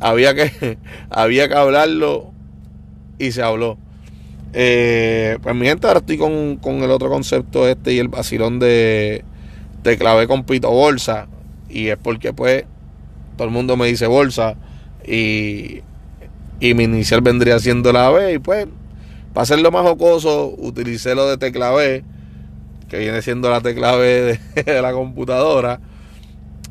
había 0.00 0.34
que, 0.34 0.78
había 1.10 1.48
que 1.48 1.54
hablarlo 1.54 2.32
y 3.18 3.32
se 3.32 3.42
habló. 3.42 3.78
Eh, 4.52 5.38
pues 5.42 5.54
mi 5.54 5.66
gente, 5.66 5.86
ahora 5.86 6.00
estoy 6.00 6.18
con, 6.18 6.56
con, 6.56 6.82
el 6.82 6.90
otro 6.90 7.08
concepto 7.08 7.68
este 7.68 7.92
y 7.92 7.98
el 7.98 8.08
vacilón 8.08 8.58
de, 8.58 9.24
de 9.82 9.98
clave 9.98 10.26
con 10.26 10.44
pito 10.44 10.70
bolsa. 10.70 11.28
Y 11.68 11.88
es 11.88 11.96
porque 11.96 12.32
pues 12.32 12.64
todo 13.36 13.46
el 13.46 13.52
mundo 13.52 13.76
me 13.76 13.86
dice 13.86 14.06
bolsa 14.06 14.56
y, 15.06 15.82
y 16.58 16.74
mi 16.74 16.84
inicial 16.84 17.20
vendría 17.20 17.58
siendo 17.58 17.92
la 17.92 18.10
B 18.10 18.34
y 18.34 18.38
pues 18.38 18.66
para 19.34 19.42
hacerlo 19.42 19.70
más 19.70 19.82
jocoso, 19.82 20.54
utilicé 20.56 21.14
lo 21.14 21.28
de 21.28 21.36
tecla 21.36 21.70
que 22.88 22.98
viene 22.98 23.20
siendo 23.20 23.50
la 23.50 23.60
tecla 23.60 23.94
B 23.96 24.40
de, 24.64 24.80
la 24.80 24.92
computadora. 24.92 25.78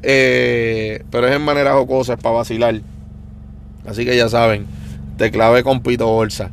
Eh, 0.01 1.03
pero 1.11 1.27
es 1.27 1.35
en 1.35 1.41
manera 1.41 1.73
jocosa, 1.73 2.17
para 2.17 2.35
vacilar. 2.35 2.81
Así 3.85 4.05
que 4.05 4.15
ya 4.15 4.29
saben, 4.29 4.65
tecla 5.17 5.49
B 5.49 5.63
con 5.63 5.81
pito 5.81 6.07
bolsa. 6.07 6.51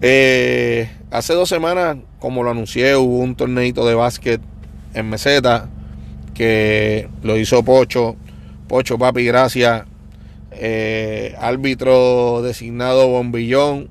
Eh, 0.00 0.90
hace 1.10 1.34
dos 1.34 1.48
semanas, 1.48 1.96
como 2.18 2.42
lo 2.42 2.50
anuncié, 2.50 2.96
hubo 2.96 3.18
un 3.18 3.34
torneito 3.34 3.86
de 3.86 3.94
básquet 3.94 4.40
en 4.94 5.08
meseta 5.08 5.68
que 6.34 7.08
lo 7.22 7.36
hizo 7.36 7.62
Pocho. 7.62 8.16
Pocho, 8.68 8.98
papi, 8.98 9.24
gracias. 9.24 9.84
Eh, 10.52 11.34
árbitro 11.38 12.42
designado 12.42 13.08
Bombillón 13.08 13.88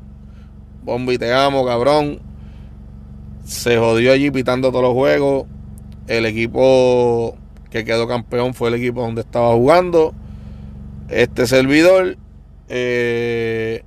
Bombi, 0.84 1.20
te 1.20 1.32
amo, 1.32 1.64
cabrón. 1.64 2.20
Se 3.46 3.78
jodió 3.78 4.14
allí 4.14 4.32
pitando 4.32 4.70
todos 4.70 4.84
los 4.84 4.94
juegos. 4.94 5.46
El 6.08 6.26
equipo 6.26 7.38
que 7.72 7.84
quedó 7.84 8.08
campeón 8.08 8.54
fue 8.54 8.70
el 8.70 8.76
equipo 8.76 9.02
donde 9.02 9.22
estaba 9.22 9.54
jugando. 9.54 10.14
Este 11.10 11.48
servidor. 11.48 12.18
Eh, 12.70 13.84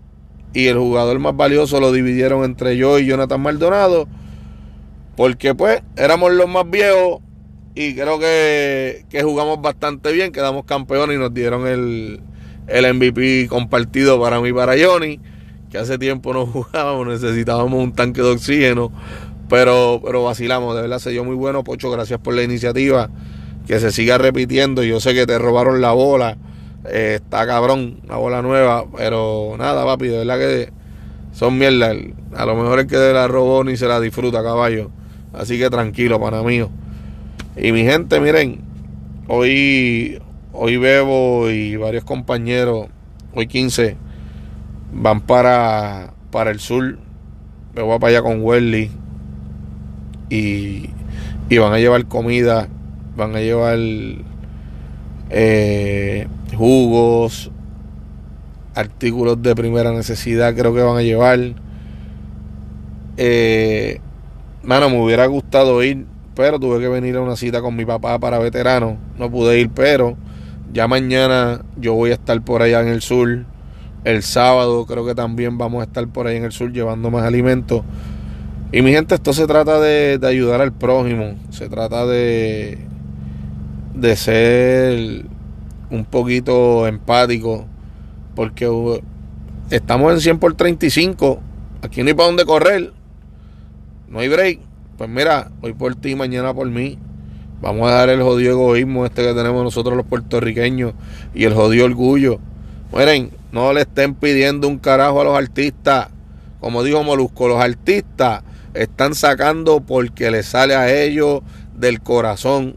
y 0.53 0.67
el 0.67 0.77
jugador 0.79 1.19
más 1.21 1.37
valioso 1.37 1.81
lo 1.81 1.93
dividieron 1.93 2.45
entre 2.45 2.77
yo 2.77 2.99
y 2.99 3.07
Jonathan 3.07 3.41
Maldonado. 3.41 4.09
Porque 5.17 5.55
pues 5.55 5.83
éramos 5.97 6.33
los 6.33 6.49
más 6.49 6.69
viejos 6.69 7.21
y 7.77 7.95
creo 7.95 8.19
que, 8.19 9.05
que 9.09 9.23
jugamos 9.23 9.63
bastante 9.63 10.11
bien. 10.11 10.33
Quedamos 10.33 10.65
campeones 10.65 11.17
y 11.17 11.21
nos 11.21 11.33
dieron 11.33 11.69
el, 11.69 12.21
el 12.67 12.95
MVP 12.95 13.47
compartido 13.49 14.21
para 14.21 14.41
mí 14.41 14.49
y 14.49 14.53
para 14.53 14.75
Johnny 14.77 15.21
que 15.75 15.81
hace 15.81 15.99
tiempo 15.99 16.33
no 16.33 16.47
jugábamos, 16.47 17.09
necesitábamos 17.09 17.83
un 17.83 17.93
tanque 17.93 18.23
de 18.23 18.31
oxígeno, 18.31 18.93
pero, 19.49 20.01
pero 20.05 20.23
vacilamos, 20.23 20.77
de 20.77 20.83
verdad 20.83 21.01
se 21.01 21.11
dio 21.11 21.25
muy 21.25 21.35
bueno, 21.35 21.65
Pocho, 21.65 21.91
gracias 21.91 22.21
por 22.21 22.33
la 22.33 22.45
iniciativa, 22.45 23.11
que 23.67 23.81
se 23.81 23.93
siga 23.93 24.19
repitiendo, 24.19 24.83
yo 24.83 25.01
sé 25.01 25.15
que 25.15 25.27
te 25.27 25.39
robaron 25.39 25.81
la 25.81 25.93
bola, 25.93 26.37
eh, 26.85 27.21
está 27.23 27.47
cabrón, 27.47 28.01
la 28.07 28.17
bola 28.17 28.43
nueva, 28.43 28.85
pero 28.97 29.55
nada, 29.59 29.85
papi, 29.85 30.09
de 30.09 30.19
verdad 30.19 30.39
que 30.39 30.73
son 31.33 31.59
mierda, 31.59 31.93
a 32.37 32.47
lo 32.47 32.57
mejor 32.57 32.81
el 32.81 32.87
que 32.87 32.97
la 32.97 33.27
robó 33.27 33.65
ni 33.65 33.77
se 33.77 33.87
la 33.87 34.01
disfruta, 34.01 34.43
caballo, 34.43 34.91
así 35.33 35.59
que 35.59 35.71
tranquilo, 35.71 36.21
para 36.21 36.43
mí. 36.43 36.63
Y 37.57 37.73
mi 37.73 37.85
gente, 37.85 38.21
miren, 38.21 38.61
hoy, 39.29 40.21
hoy 40.53 40.77
Bebo 40.77 41.49
y 41.51 41.77
varios 41.77 42.05
compañeros, 42.05 42.89
hoy 43.35 43.47
15, 43.47 43.97
van 44.93 45.21
para, 45.21 46.15
para 46.31 46.51
el 46.51 46.61
sur. 46.61 46.99
Me 47.75 47.83
voy 47.83 47.99
para 47.99 48.11
allá 48.11 48.23
con 48.23 48.43
Welly. 48.43 48.91
Y, 50.31 50.91
y 51.49 51.59
van 51.59 51.73
a 51.73 51.79
llevar 51.79 52.07
comida, 52.07 52.69
van 53.17 53.35
a 53.37 53.41
llevar 53.41 53.79
eh, 55.31 56.27
jugos, 56.57 57.51
artículos 58.75 59.43
de 59.43 59.55
primera 59.55 59.93
necesidad, 59.93 60.55
creo 60.55 60.75
que 60.75 60.83
van 60.83 60.97
a 60.97 61.03
llevar. 61.03 61.39
Eh, 63.17 64.01
mano, 64.63 64.91
me 64.91 65.03
hubiera 65.03 65.27
gustado 65.27 65.83
ir, 65.83 66.07
pero 66.35 66.59
tuve 66.59 66.81
que 66.81 66.89
venir 66.89 67.17
a 67.17 67.21
una 67.21 67.37
cita 67.37 67.61
con 67.61 67.77
mi 67.77 67.85
papá 67.85 68.19
para 68.19 68.39
veteranos. 68.39 68.97
No 69.19 69.31
pude 69.31 69.61
ir, 69.61 69.71
pero 69.71 70.17
ya 70.73 70.89
mañana 70.89 71.63
yo 71.77 71.95
voy 71.95 72.11
a 72.11 72.15
estar 72.15 72.41
por 72.43 72.63
allá 72.63 72.81
en 72.81 72.89
el 72.89 73.03
sur 73.03 73.45
el 74.05 74.23
sábado 74.23 74.85
creo 74.85 75.07
que 75.07 75.15
también 75.15 75.57
vamos 75.57 75.81
a 75.81 75.85
estar 75.85 76.07
por 76.09 76.27
ahí 76.27 76.37
en 76.37 76.45
el 76.45 76.53
sur 76.53 76.71
llevando 76.71 77.11
más 77.11 77.25
alimentos. 77.25 77.83
Y 78.71 78.83
mi 78.83 78.93
gente, 78.93 79.15
esto 79.15 79.33
se 79.33 79.47
trata 79.47 79.81
de, 79.81 80.21
ayudar 80.23 80.61
al 80.61 80.73
prójimo. 80.73 81.35
Se 81.51 81.69
trata 81.69 82.07
de, 82.07 82.79
de 83.95 84.17
ser 84.17 85.25
un 85.91 86.05
poquito 86.05 86.87
empático. 86.87 87.67
Porque 88.35 88.69
estamos 89.71 90.13
en 90.13 90.21
100 90.21 90.39
por 90.39 90.55
35. 90.55 91.41
Aquí 91.83 92.03
no 92.03 92.09
hay 92.09 92.15
para 92.15 92.27
dónde 92.27 92.45
correr. 92.45 92.93
No 94.09 94.19
hay 94.19 94.29
break. 94.29 94.61
Pues 94.99 95.11
mira, 95.11 95.51
hoy 95.61 95.73
por 95.73 95.95
ti, 95.97 96.15
mañana 96.15 96.53
por 96.53 96.69
mí. 96.69 96.99
Vamos 97.61 97.89
a 97.89 97.95
dar 97.95 98.11
el 98.11 98.23
jodido 98.23 98.53
egoísmo 98.53 99.07
este 99.07 99.23
que 99.23 99.33
tenemos 99.33 99.65
nosotros 99.65 99.97
los 99.97 100.07
puertorriqueños 100.07 100.93
y 101.35 101.45
el 101.45 101.55
jodido 101.55 101.87
orgullo. 101.87 102.39
Miren, 102.93 103.31
no 103.53 103.73
le 103.73 103.81
estén 103.83 104.15
pidiendo 104.15 104.69
un 104.69 104.79
carajo 104.79 105.21
a 105.21 105.25
los 105.25 105.39
artistas. 105.39 106.09
Como 106.61 106.83
dijo 106.83 107.03
Molusco, 107.03 107.49
los 107.49 107.61
artistas 107.61 108.43
están 108.75 109.15
sacando 109.15 109.81
porque 109.81 110.31
les 110.31 110.47
sale 110.47 110.75
a 110.75 110.95
ellos 110.95 111.41
del 111.77 112.01
corazón, 112.01 112.77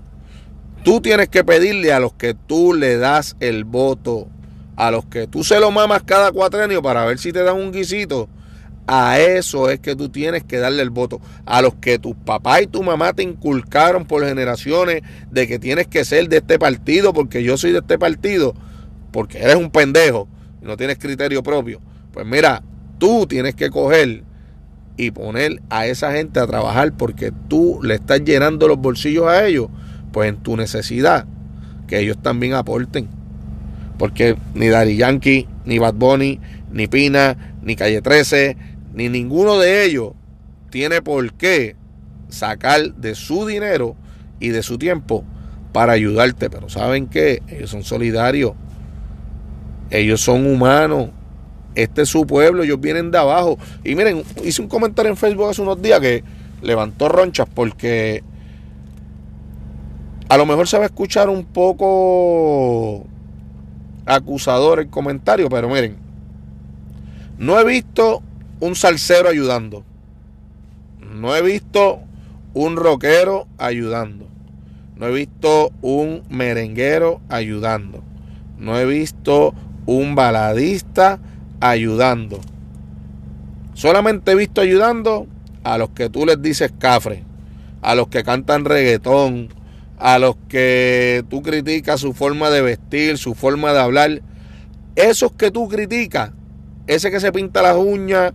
tú 0.84 1.02
tienes 1.02 1.30
que 1.30 1.44
pedirle 1.44 1.94
a 1.94 2.00
los 2.00 2.14
que 2.14 2.34
tú 2.34 2.74
le 2.74 2.98
das 2.98 3.36
el 3.40 3.64
voto, 3.64 4.28
a 4.76 4.92
los 4.92 5.06
que 5.06 5.28
tú 5.28 5.44
se 5.44 5.60
lo 5.60 5.72
mamas 5.72 6.04
cada 6.04 6.32
cuatrenio 6.32 6.82
para 6.82 7.06
ver 7.06 7.18
si 7.20 7.32
te 7.32 7.44
dan 7.44 7.56
un 7.56 7.72
guisito, 7.72 8.30
a 8.88 9.20
eso 9.20 9.70
es 9.70 9.82
que 9.82 9.98
tú 9.98 10.08
tienes 10.08 10.46
que 10.46 10.60
darle 10.60 10.82
el 10.82 10.90
voto. 10.90 11.20
A 11.46 11.62
los 11.62 11.76
que 11.76 12.00
tu 12.00 12.16
papá 12.16 12.62
y 12.62 12.68
tu 12.68 12.84
mamá 12.84 13.12
te 13.12 13.22
inculcaron 13.22 14.06
por 14.06 14.26
generaciones 14.26 15.02
de 15.30 15.46
que 15.46 15.60
tienes 15.60 15.88
que 15.88 16.06
ser 16.06 16.30
de 16.30 16.38
este 16.38 16.58
partido 16.58 17.14
porque 17.14 17.44
yo 17.44 17.58
soy 17.58 17.74
de 17.74 17.80
este 17.80 18.00
partido, 18.00 18.56
porque 19.12 19.40
eres 19.40 19.58
un 19.58 19.72
pendejo 19.72 20.30
y 20.62 20.66
no 20.66 20.78
tienes 20.78 20.98
criterio 20.98 21.44
propio. 21.44 21.82
Pues 22.14 22.26
mira, 22.26 22.64
tú 22.98 23.28
tienes 23.28 23.56
que 23.56 23.70
coger 23.70 24.24
y 24.96 25.12
poner 25.12 25.62
a 25.70 25.86
esa 25.86 26.14
gente 26.14 26.40
a 26.40 26.48
trabajar 26.48 26.94
porque 26.96 27.34
tú 27.50 27.80
le 27.84 27.96
estás 27.96 28.22
llenando 28.24 28.70
los 28.70 28.78
bolsillos 28.78 29.28
a 29.28 29.46
ellos, 29.46 29.68
pues 30.18 30.30
en 30.30 30.38
tu 30.38 30.58
necesidad, 30.58 31.28
que 31.88 32.00
ellos 32.00 32.18
también 32.20 32.56
aporten. 32.56 33.08
Porque 34.00 34.36
ni 34.56 34.68
Daddy 34.68 34.98
Yankee, 34.98 35.48
ni 35.64 35.78
Bad 35.78 35.94
Bunny, 35.94 36.40
ni 36.72 36.88
Pina, 36.88 37.54
ni 37.62 37.76
Calle 37.76 38.02
13, 38.02 38.58
ni 38.96 39.10
ninguno 39.10 39.60
de 39.60 39.86
ellos 39.86 40.14
tiene 40.72 41.04
por 41.04 41.34
qué 41.34 41.76
sacar 42.30 42.96
de 42.96 43.14
su 43.14 43.46
dinero 43.46 43.96
y 44.40 44.50
de 44.50 44.64
su 44.64 44.80
tiempo 44.80 45.24
para 45.72 45.94
ayudarte. 45.94 46.50
Pero 46.50 46.68
¿saben 46.68 47.06
qué? 47.06 47.44
Ellos 47.48 47.70
son 47.70 47.84
solidarios. 47.84 48.54
Ellos 49.92 50.20
son 50.20 50.48
humanos. 50.48 51.12
Este 51.76 52.02
es 52.02 52.10
su 52.10 52.26
pueblo, 52.26 52.64
ellos 52.64 52.82
vienen 52.82 53.12
de 53.12 53.20
abajo. 53.20 53.60
Y 53.84 53.94
miren, 53.94 54.24
hice 54.44 54.64
un 54.64 54.68
comentario 54.68 55.12
en 55.12 55.18
Facebook 55.18 55.48
hace 55.48 55.62
unos 55.62 55.80
días 55.80 56.00
que 56.00 56.24
levantó 56.64 57.08
ronchas 57.08 57.48
porque 57.54 58.24
a 60.30 60.38
lo 60.38 60.46
mejor 60.46 60.68
se 60.68 60.78
va 60.78 60.84
a 60.84 60.88
escuchar 60.88 61.30
un 61.30 61.46
poco 61.46 63.06
acusador 64.06 64.80
el 64.80 64.90
comentario, 64.90 65.50
pero 65.50 65.70
miren, 65.70 65.98
no 67.38 67.60
he 67.60 67.64
visto 67.64 68.22
un 68.60 68.76
salsero 68.76 69.30
ayudando. 69.30 69.84
No 71.00 71.36
he 71.36 71.42
visto 71.42 72.00
un 72.54 72.76
rockero 72.76 73.48
ayudando. 73.58 74.28
No 74.96 75.08
he 75.08 75.12
visto 75.12 75.72
un 75.82 76.24
merenguero 76.30 77.22
ayudando. 77.30 78.04
No 78.58 78.78
he 78.78 78.86
visto 78.86 79.54
un 79.86 80.16
baladista 80.16 81.20
ayudando. 81.60 82.40
Solamente 83.74 84.32
he 84.32 84.36
visto 84.36 84.62
ayudando 84.62 85.28
a 85.64 85.78
los 85.78 85.90
que 85.90 86.10
tú 86.10 86.26
les 86.26 86.42
dices 86.42 86.74
cafre, 86.80 87.24
a 87.82 87.94
los 87.94 88.08
que 88.08 88.24
cantan 88.24 88.66
reggaetón, 88.66 89.50
a 89.98 90.20
los 90.20 90.36
que 90.48 91.26
tú 91.30 91.42
criticas 91.42 92.00
su 92.02 92.14
forma 92.14 92.50
de 92.50 92.62
vestir, 92.62 93.18
su 93.18 93.34
forma 93.34 93.74
de 93.74 93.80
hablar. 93.80 94.22
Esos 94.96 95.32
que 95.32 95.52
tú 95.52 95.68
criticas, 95.68 96.32
ese 96.86 97.12
que 97.12 97.20
se 97.20 97.32
pinta 97.32 97.62
las 97.62 97.76
uñas, 97.76 98.34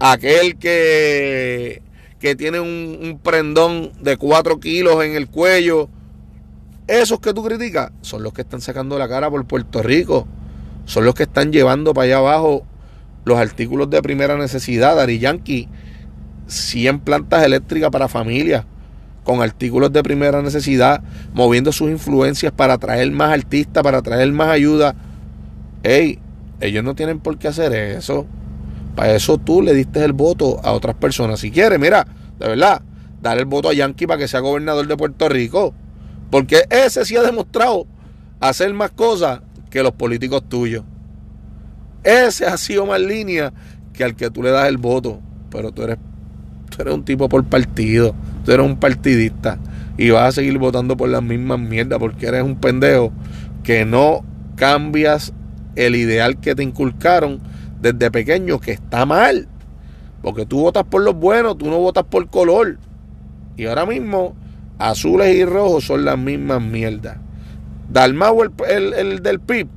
aquel 0.00 0.56
que, 0.56 1.82
que 2.18 2.34
tiene 2.34 2.60
un, 2.60 3.20
prendón 3.22 3.92
de 4.02 4.16
4 4.16 4.60
kilos 4.60 5.04
en 5.04 5.14
el 5.14 5.28
cuello, 5.28 5.88
esos 6.86 7.20
que 7.20 7.32
tú 7.32 7.44
criticas 7.44 7.92
son 8.02 8.22
los 8.22 8.32
que 8.32 8.42
están 8.42 8.60
sacando 8.60 8.98
la 8.98 9.08
cara 9.08 9.30
por 9.30 9.44
Puerto 9.46 9.82
Rico, 9.82 10.26
son 10.84 11.04
los 11.04 11.14
que 11.14 11.22
están 11.22 11.52
llevando 11.52 11.94
para 11.94 12.06
allá 12.06 12.16
abajo 12.18 12.66
los 13.24 13.38
artículos 13.38 13.88
de 13.88 14.02
primera 14.02 14.36
necesidad, 14.36 14.96
Dari 14.96 15.18
Yankee, 15.18 15.68
100 16.46 17.00
plantas 17.00 17.42
eléctricas 17.42 17.90
para 17.90 18.08
familias 18.08 18.66
con 19.24 19.42
artículos 19.42 19.92
de 19.92 20.02
primera 20.02 20.42
necesidad, 20.42 21.02
moviendo 21.32 21.72
sus 21.72 21.90
influencias 21.90 22.52
para 22.52 22.78
traer 22.78 23.10
más 23.10 23.32
artistas, 23.32 23.82
para 23.82 24.02
traer 24.02 24.30
más 24.32 24.48
ayuda. 24.48 24.94
Ey, 25.82 26.20
ellos 26.60 26.84
no 26.84 26.94
tienen 26.94 27.18
por 27.18 27.38
qué 27.38 27.48
hacer 27.48 27.74
eso. 27.74 28.26
Para 28.94 29.14
eso 29.14 29.38
tú 29.38 29.62
le 29.62 29.74
diste 29.74 30.04
el 30.04 30.12
voto 30.12 30.60
a 30.62 30.72
otras 30.72 30.94
personas. 30.94 31.40
Si 31.40 31.50
quieres, 31.50 31.80
mira, 31.80 32.06
de 32.38 32.48
verdad, 32.48 32.82
dar 33.20 33.38
el 33.38 33.46
voto 33.46 33.70
a 33.70 33.74
Yankee 33.74 34.06
para 34.06 34.18
que 34.18 34.28
sea 34.28 34.40
gobernador 34.40 34.86
de 34.86 34.96
Puerto 34.96 35.28
Rico. 35.28 35.74
Porque 36.30 36.64
ese 36.70 37.04
sí 37.04 37.16
ha 37.16 37.22
demostrado 37.22 37.86
hacer 38.40 38.72
más 38.74 38.90
cosas 38.90 39.40
que 39.70 39.82
los 39.82 39.92
políticos 39.92 40.48
tuyos. 40.48 40.84
Ese 42.04 42.46
ha 42.46 42.56
sido 42.56 42.86
más 42.86 43.00
línea 43.00 43.52
que 43.92 44.04
al 44.04 44.14
que 44.14 44.30
tú 44.30 44.42
le 44.42 44.50
das 44.50 44.68
el 44.68 44.76
voto. 44.76 45.20
Pero 45.50 45.72
tú 45.72 45.82
eres, 45.82 45.98
tú 46.70 46.82
eres 46.82 46.94
un 46.94 47.04
tipo 47.04 47.28
por 47.28 47.44
partido. 47.44 48.14
Tú 48.44 48.52
eres 48.52 48.66
un 48.66 48.76
partidista. 48.76 49.58
Y 49.96 50.10
vas 50.10 50.28
a 50.28 50.32
seguir 50.32 50.58
votando 50.58 50.96
por 50.96 51.08
las 51.08 51.22
mismas 51.22 51.58
mierdas 51.58 51.98
porque 51.98 52.26
eres 52.26 52.42
un 52.42 52.56
pendejo 52.56 53.12
que 53.62 53.84
no 53.84 54.24
cambias 54.56 55.32
el 55.76 55.96
ideal 55.96 56.40
que 56.40 56.54
te 56.54 56.62
inculcaron 56.62 57.40
desde 57.80 58.10
pequeño 58.10 58.60
que 58.60 58.72
está 58.72 59.06
mal. 59.06 59.48
Porque 60.22 60.46
tú 60.46 60.60
votas 60.60 60.84
por 60.84 61.02
los 61.02 61.14
buenos, 61.14 61.58
tú 61.58 61.66
no 61.66 61.78
votas 61.78 62.04
por 62.04 62.28
color. 62.28 62.78
Y 63.56 63.66
ahora 63.66 63.86
mismo, 63.86 64.34
azules 64.78 65.34
y 65.34 65.44
rojos 65.44 65.84
son 65.84 66.04
las 66.04 66.18
mismas 66.18 66.62
mierdas. 66.62 67.18
Dalmau, 67.90 68.42
el, 68.42 68.94
el, 68.94 69.22
del 69.22 69.40
PIB, 69.40 69.68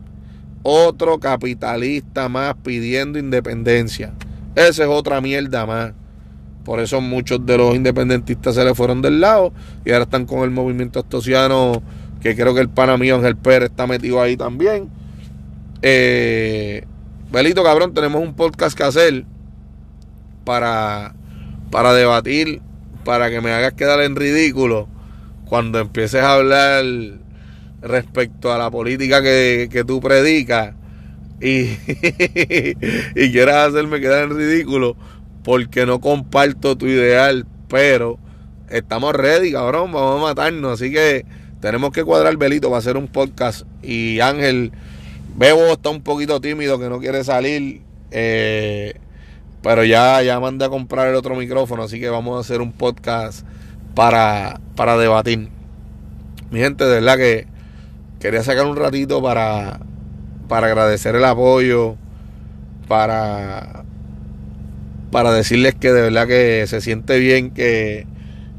otro 0.64 1.20
capitalista 1.20 2.30
más 2.30 2.56
pidiendo 2.64 3.20
independencia. 3.20 4.14
Esa 4.56 4.84
es 4.84 4.90
otra 4.90 5.22
mierda 5.22 5.66
más. 5.66 5.92
Por 6.68 6.82
eso 6.82 7.00
muchos 7.00 7.46
de 7.46 7.58
los 7.58 7.74
independentistas 7.76 8.56
se 8.56 8.66
le 8.66 8.76
fueron 8.76 9.02
del 9.02 9.22
lado 9.22 9.54
y 9.86 9.92
ahora 9.94 10.04
están 10.04 10.26
con 10.26 10.40
el 10.40 10.52
movimiento 10.52 11.00
astosiano, 11.00 11.82
que 12.22 12.36
creo 12.36 12.54
que 12.54 12.60
el 12.60 12.68
pana 12.68 12.98
mío 12.98 13.16
Ángel 13.16 13.38
Pérez 13.38 13.70
está 13.70 13.88
metido 13.88 14.22
ahí 14.22 14.36
también. 14.36 14.90
Eh, 15.82 16.84
Belito, 17.32 17.64
cabrón, 17.64 17.94
tenemos 17.94 18.22
un 18.22 18.34
podcast 18.34 18.78
que 18.78 18.84
hacer 18.84 19.24
para, 20.44 21.16
para 21.72 21.94
debatir, 21.94 22.62
para 23.06 23.30
que 23.30 23.40
me 23.40 23.54
hagas 23.54 23.72
quedar 23.72 24.02
en 24.02 24.18
ridículo 24.18 24.90
cuando 25.46 25.80
empieces 25.80 26.22
a 26.22 26.34
hablar 26.34 26.84
respecto 27.82 28.52
a 28.52 28.58
la 28.58 28.70
política 28.70 29.22
que, 29.22 29.70
que 29.72 29.86
tú 29.86 30.02
predicas 30.02 30.74
y, 31.40 31.62
y 33.16 33.32
quieras 33.32 33.70
hacerme 33.70 34.02
quedar 34.02 34.26
en 34.26 34.36
ridículo 34.36 34.98
porque 35.48 35.86
no 35.86 36.02
comparto 36.02 36.78
tu 36.78 36.88
ideal, 36.88 37.46
pero 37.70 38.20
estamos 38.70 39.16
ready, 39.16 39.54
cabrón, 39.54 39.94
vamos 39.94 40.20
a 40.20 40.22
matarnos, 40.22 40.74
así 40.74 40.92
que 40.92 41.26
tenemos 41.62 41.92
que 41.92 42.04
cuadrar 42.04 42.36
Belito 42.36 42.68
para 42.68 42.80
hacer 42.80 42.98
un 42.98 43.08
podcast 43.08 43.66
y 43.82 44.20
Ángel 44.20 44.74
Bebo 45.38 45.68
está 45.68 45.90
un 45.90 46.02
poquito 46.02 46.42
tímido, 46.42 46.78
que 46.78 46.90
no 46.90 47.00
quiere 47.00 47.24
salir. 47.24 47.82
Eh, 48.12 48.96
pero 49.62 49.86
ya, 49.86 50.22
ya 50.22 50.38
mandé 50.42 50.66
a 50.66 50.70
comprar 50.70 51.08
el 51.08 51.16
otro 51.16 51.34
micrófono, 51.34 51.84
así 51.84 51.98
que 51.98 52.10
vamos 52.10 52.36
a 52.36 52.42
hacer 52.42 52.60
un 52.60 52.74
podcast 52.74 53.48
para, 53.96 54.60
para 54.76 54.98
debatir. 54.98 55.48
Mi 56.52 56.60
gente, 56.60 56.84
de 56.84 56.96
verdad 56.96 57.16
que 57.16 57.48
quería 58.20 58.44
sacar 58.44 58.66
un 58.66 58.76
ratito 58.76 59.24
para, 59.24 59.80
para 60.50 60.68
agradecer 60.68 61.16
el 61.16 61.24
apoyo, 61.24 61.96
para, 62.90 63.86
para 65.12 65.32
decirles 65.32 65.76
que 65.76 65.92
de 65.92 66.02
verdad 66.02 66.28
que 66.28 66.66
se 66.68 66.82
siente 66.82 67.20
bien 67.20 67.52
que, 67.52 68.06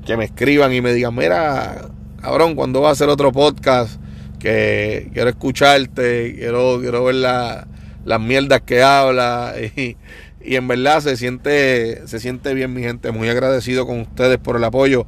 que 0.07 0.17
me 0.17 0.25
escriban 0.25 0.73
y 0.73 0.81
me 0.81 0.93
digan, 0.93 1.15
mira, 1.15 1.89
cabrón, 2.21 2.55
¿cuándo 2.55 2.81
va 2.81 2.91
a 2.91 2.93
hacer 2.93 3.09
otro 3.09 3.33
podcast? 3.33 4.01
que 4.39 5.11
quiero 5.13 5.31
escucharte, 5.31 6.35
quiero, 6.37 6.79
quiero 6.81 7.05
ver 7.05 7.17
las 7.17 8.21
mierdas 8.21 8.63
que 8.63 8.83
habla 8.83 9.55
y, 9.77 9.97
en 10.41 10.67
verdad 10.67 11.01
se 11.01 11.17
siente, 11.17 12.07
se 12.07 12.21
siente 12.21 12.55
bien 12.55 12.73
mi 12.73 12.83
gente, 12.83 13.11
muy 13.13 13.29
agradecido 13.29 13.87
con 13.87 14.01
ustedes 14.01 14.39
por 14.39 14.57
el 14.57 14.65
apoyo. 14.65 15.07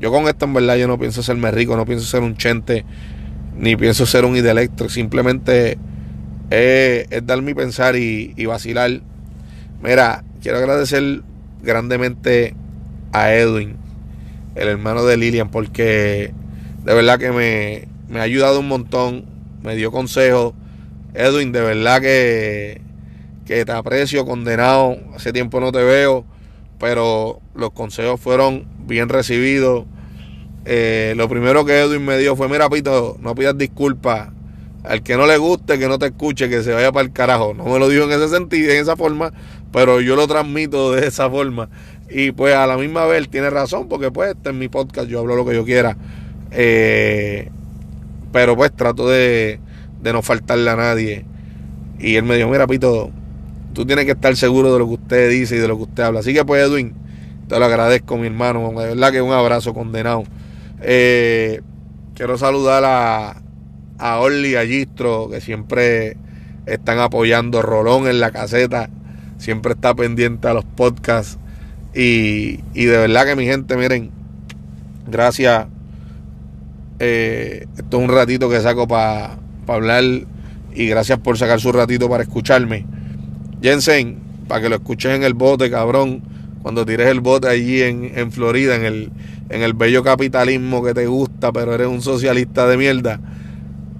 Yo 0.00 0.10
con 0.10 0.28
esto 0.28 0.44
en 0.44 0.54
verdad 0.54 0.76
yo 0.76 0.88
no 0.88 0.98
pienso 0.98 1.22
serme 1.22 1.50
rico, 1.50 1.76
no 1.76 1.86
pienso 1.86 2.04
ser 2.04 2.22
un 2.22 2.36
chente, 2.36 2.84
ni 3.56 3.76
pienso 3.76 4.04
ser 4.04 4.24
un 4.24 4.36
idelectro, 4.36 4.88
simplemente 4.88 5.78
es, 6.50 7.06
dar 7.24 7.40
mi 7.40 7.54
pensar 7.54 7.96
y, 7.96 8.34
y 8.36 8.44
vacilar. 8.46 9.00
Mira, 9.82 10.24
quiero 10.44 10.58
agradecer 10.58 11.22
grandemente 11.62 12.54
a 13.12 13.32
Edwin, 13.32 13.78
el 14.54 14.68
hermano 14.68 15.02
de 15.06 15.16
Lilian, 15.16 15.50
porque 15.50 16.34
de 16.84 16.94
verdad 16.94 17.18
que 17.18 17.32
me, 17.32 17.88
me 18.10 18.20
ha 18.20 18.24
ayudado 18.24 18.60
un 18.60 18.68
montón, 18.68 19.24
me 19.62 19.74
dio 19.74 19.90
consejos. 19.90 20.52
Edwin, 21.14 21.50
de 21.50 21.62
verdad 21.62 22.02
que, 22.02 22.82
que 23.46 23.64
te 23.64 23.72
aprecio, 23.72 24.26
condenado. 24.26 24.98
Hace 25.16 25.32
tiempo 25.32 25.60
no 25.60 25.72
te 25.72 25.82
veo, 25.82 26.26
pero 26.78 27.40
los 27.54 27.70
consejos 27.70 28.20
fueron 28.20 28.66
bien 28.86 29.08
recibidos. 29.08 29.86
Eh, 30.66 31.14
lo 31.16 31.26
primero 31.26 31.64
que 31.64 31.80
Edwin 31.80 32.04
me 32.04 32.18
dio 32.18 32.36
fue, 32.36 32.50
mira, 32.50 32.68
Pito, 32.68 33.16
no 33.18 33.34
pidas 33.34 33.56
disculpas. 33.56 34.28
Al 34.82 35.02
que 35.02 35.16
no 35.16 35.26
le 35.26 35.38
guste, 35.38 35.78
que 35.78 35.88
no 35.88 35.98
te 35.98 36.04
escuche, 36.08 36.50
que 36.50 36.62
se 36.62 36.74
vaya 36.74 36.92
para 36.92 37.06
el 37.06 37.12
carajo. 37.14 37.54
No 37.54 37.64
me 37.64 37.78
lo 37.78 37.88
dijo 37.88 38.04
en 38.04 38.10
ese 38.10 38.28
sentido, 38.28 38.70
en 38.70 38.82
esa 38.82 38.96
forma, 38.96 39.32
pero 39.74 40.00
yo 40.00 40.14
lo 40.14 40.28
transmito 40.28 40.92
de 40.92 41.08
esa 41.08 41.28
forma. 41.28 41.68
Y 42.08 42.30
pues 42.30 42.54
a 42.54 42.64
la 42.64 42.76
misma 42.76 43.06
vez 43.06 43.28
tiene 43.28 43.50
razón, 43.50 43.88
porque 43.88 44.12
pues 44.12 44.30
este 44.30 44.50
es 44.50 44.54
mi 44.54 44.68
podcast, 44.68 45.08
yo 45.08 45.18
hablo 45.18 45.34
lo 45.34 45.44
que 45.44 45.52
yo 45.52 45.64
quiera. 45.64 45.96
Eh, 46.52 47.50
pero 48.30 48.54
pues 48.56 48.72
trato 48.72 49.08
de, 49.08 49.58
de 50.00 50.12
no 50.12 50.22
faltarle 50.22 50.70
a 50.70 50.76
nadie. 50.76 51.24
Y 51.98 52.14
él 52.14 52.22
me 52.22 52.36
dijo, 52.36 52.48
mira 52.50 52.68
Pito, 52.68 53.10
tú 53.72 53.84
tienes 53.84 54.04
que 54.04 54.12
estar 54.12 54.36
seguro 54.36 54.72
de 54.72 54.78
lo 54.78 54.86
que 54.86 54.94
usted 54.94 55.30
dice 55.30 55.56
y 55.56 55.58
de 55.58 55.66
lo 55.66 55.76
que 55.76 55.82
usted 55.82 56.04
habla. 56.04 56.20
Así 56.20 56.32
que 56.32 56.44
pues 56.44 56.62
Edwin, 56.62 56.94
te 57.48 57.58
lo 57.58 57.64
agradezco 57.64 58.16
mi 58.16 58.28
hermano, 58.28 58.70
de 58.80 58.90
verdad 58.90 59.10
que 59.10 59.22
un 59.22 59.32
abrazo 59.32 59.74
condenado. 59.74 60.22
Eh, 60.82 61.62
quiero 62.14 62.38
saludar 62.38 62.84
a, 62.84 63.42
a 63.98 64.20
Orly 64.20 64.50
y 64.50 64.54
a 64.54 64.64
Gistro, 64.64 65.28
que 65.28 65.40
siempre 65.40 66.16
están 66.64 67.00
apoyando 67.00 67.60
Rolón 67.60 68.06
en 68.06 68.20
la 68.20 68.30
caseta, 68.30 68.88
siempre 69.44 69.74
está 69.74 69.94
pendiente 69.94 70.48
a 70.48 70.54
los 70.54 70.64
podcasts. 70.64 71.38
Y, 71.94 72.60
y 72.72 72.84
de 72.86 72.96
verdad 72.96 73.26
que 73.26 73.36
mi 73.36 73.44
gente, 73.44 73.76
miren, 73.76 74.10
gracias. 75.06 75.66
Eh, 76.98 77.66
esto 77.76 77.98
es 77.98 78.02
un 78.02 78.08
ratito 78.08 78.48
que 78.48 78.60
saco 78.60 78.88
para 78.88 79.36
hablar 79.66 80.02
y 80.74 80.86
gracias 80.86 81.18
por 81.18 81.36
sacar 81.36 81.60
su 81.60 81.72
ratito 81.72 82.08
para 82.08 82.22
escucharme. 82.22 82.86
Jensen, 83.62 84.18
para 84.48 84.62
que 84.62 84.68
lo 84.70 84.76
escuches 84.76 85.12
en 85.14 85.22
el 85.22 85.34
bote, 85.34 85.70
cabrón, 85.70 86.22
cuando 86.62 86.86
tires 86.86 87.08
el 87.08 87.20
bote 87.20 87.48
allí 87.48 87.82
en, 87.82 88.12
en 88.14 88.32
Florida, 88.32 88.76
en 88.76 88.84
el, 88.84 89.12
en 89.50 89.62
el 89.62 89.74
bello 89.74 90.02
capitalismo 90.02 90.82
que 90.82 90.94
te 90.94 91.06
gusta, 91.06 91.52
pero 91.52 91.74
eres 91.74 91.88
un 91.88 92.00
socialista 92.00 92.66
de 92.66 92.76
mierda. 92.78 93.20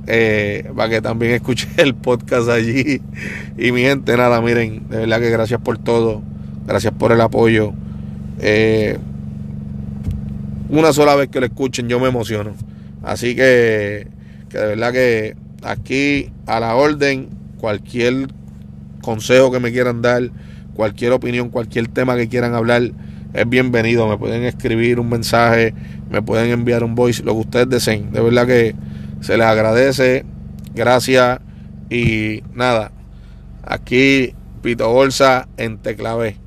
Eh, 0.06 0.70
para 0.76 0.90
que 0.90 1.00
también 1.00 1.32
escuche 1.32 1.68
el 1.76 1.94
podcast 1.94 2.48
allí. 2.48 3.00
Y 3.58 3.72
mi 3.72 3.82
gente, 3.82 4.16
nada, 4.16 4.40
miren, 4.40 4.88
de 4.88 4.98
verdad 4.98 5.20
que 5.20 5.30
gracias 5.30 5.60
por 5.60 5.78
todo, 5.78 6.22
gracias 6.66 6.92
por 6.92 7.12
el 7.12 7.20
apoyo. 7.20 7.72
Eh, 8.40 8.98
una 10.68 10.92
sola 10.92 11.14
vez 11.14 11.28
que 11.28 11.40
lo 11.40 11.46
escuchen 11.46 11.88
yo 11.88 12.00
me 12.00 12.08
emociono. 12.08 12.54
Así 13.02 13.34
que, 13.34 14.08
que 14.48 14.58
de 14.58 14.66
verdad 14.66 14.92
que 14.92 15.36
aquí 15.62 16.30
a 16.46 16.60
la 16.60 16.74
orden, 16.74 17.28
cualquier 17.58 18.28
consejo 19.02 19.50
que 19.50 19.60
me 19.60 19.72
quieran 19.72 20.02
dar, 20.02 20.30
cualquier 20.74 21.12
opinión, 21.12 21.50
cualquier 21.50 21.88
tema 21.88 22.16
que 22.16 22.28
quieran 22.28 22.54
hablar, 22.54 22.82
es 23.32 23.48
bienvenido. 23.48 24.08
Me 24.08 24.16
pueden 24.16 24.42
escribir 24.44 25.00
un 25.00 25.08
mensaje, 25.08 25.74
me 26.10 26.22
pueden 26.22 26.50
enviar 26.50 26.82
un 26.84 26.94
voice, 26.94 27.22
lo 27.22 27.34
que 27.34 27.40
ustedes 27.40 27.68
deseen. 27.68 28.12
De 28.12 28.20
verdad 28.20 28.46
que 28.46 28.74
se 29.24 29.38
les 29.38 29.46
agradece. 29.46 30.26
Gracias. 30.74 31.40
Y 31.88 32.42
nada, 32.52 32.92
aquí 33.62 34.34
Pito 34.62 34.90
Bolsa 34.92 35.48
en 35.56 35.78
Teclavé. 35.78 36.43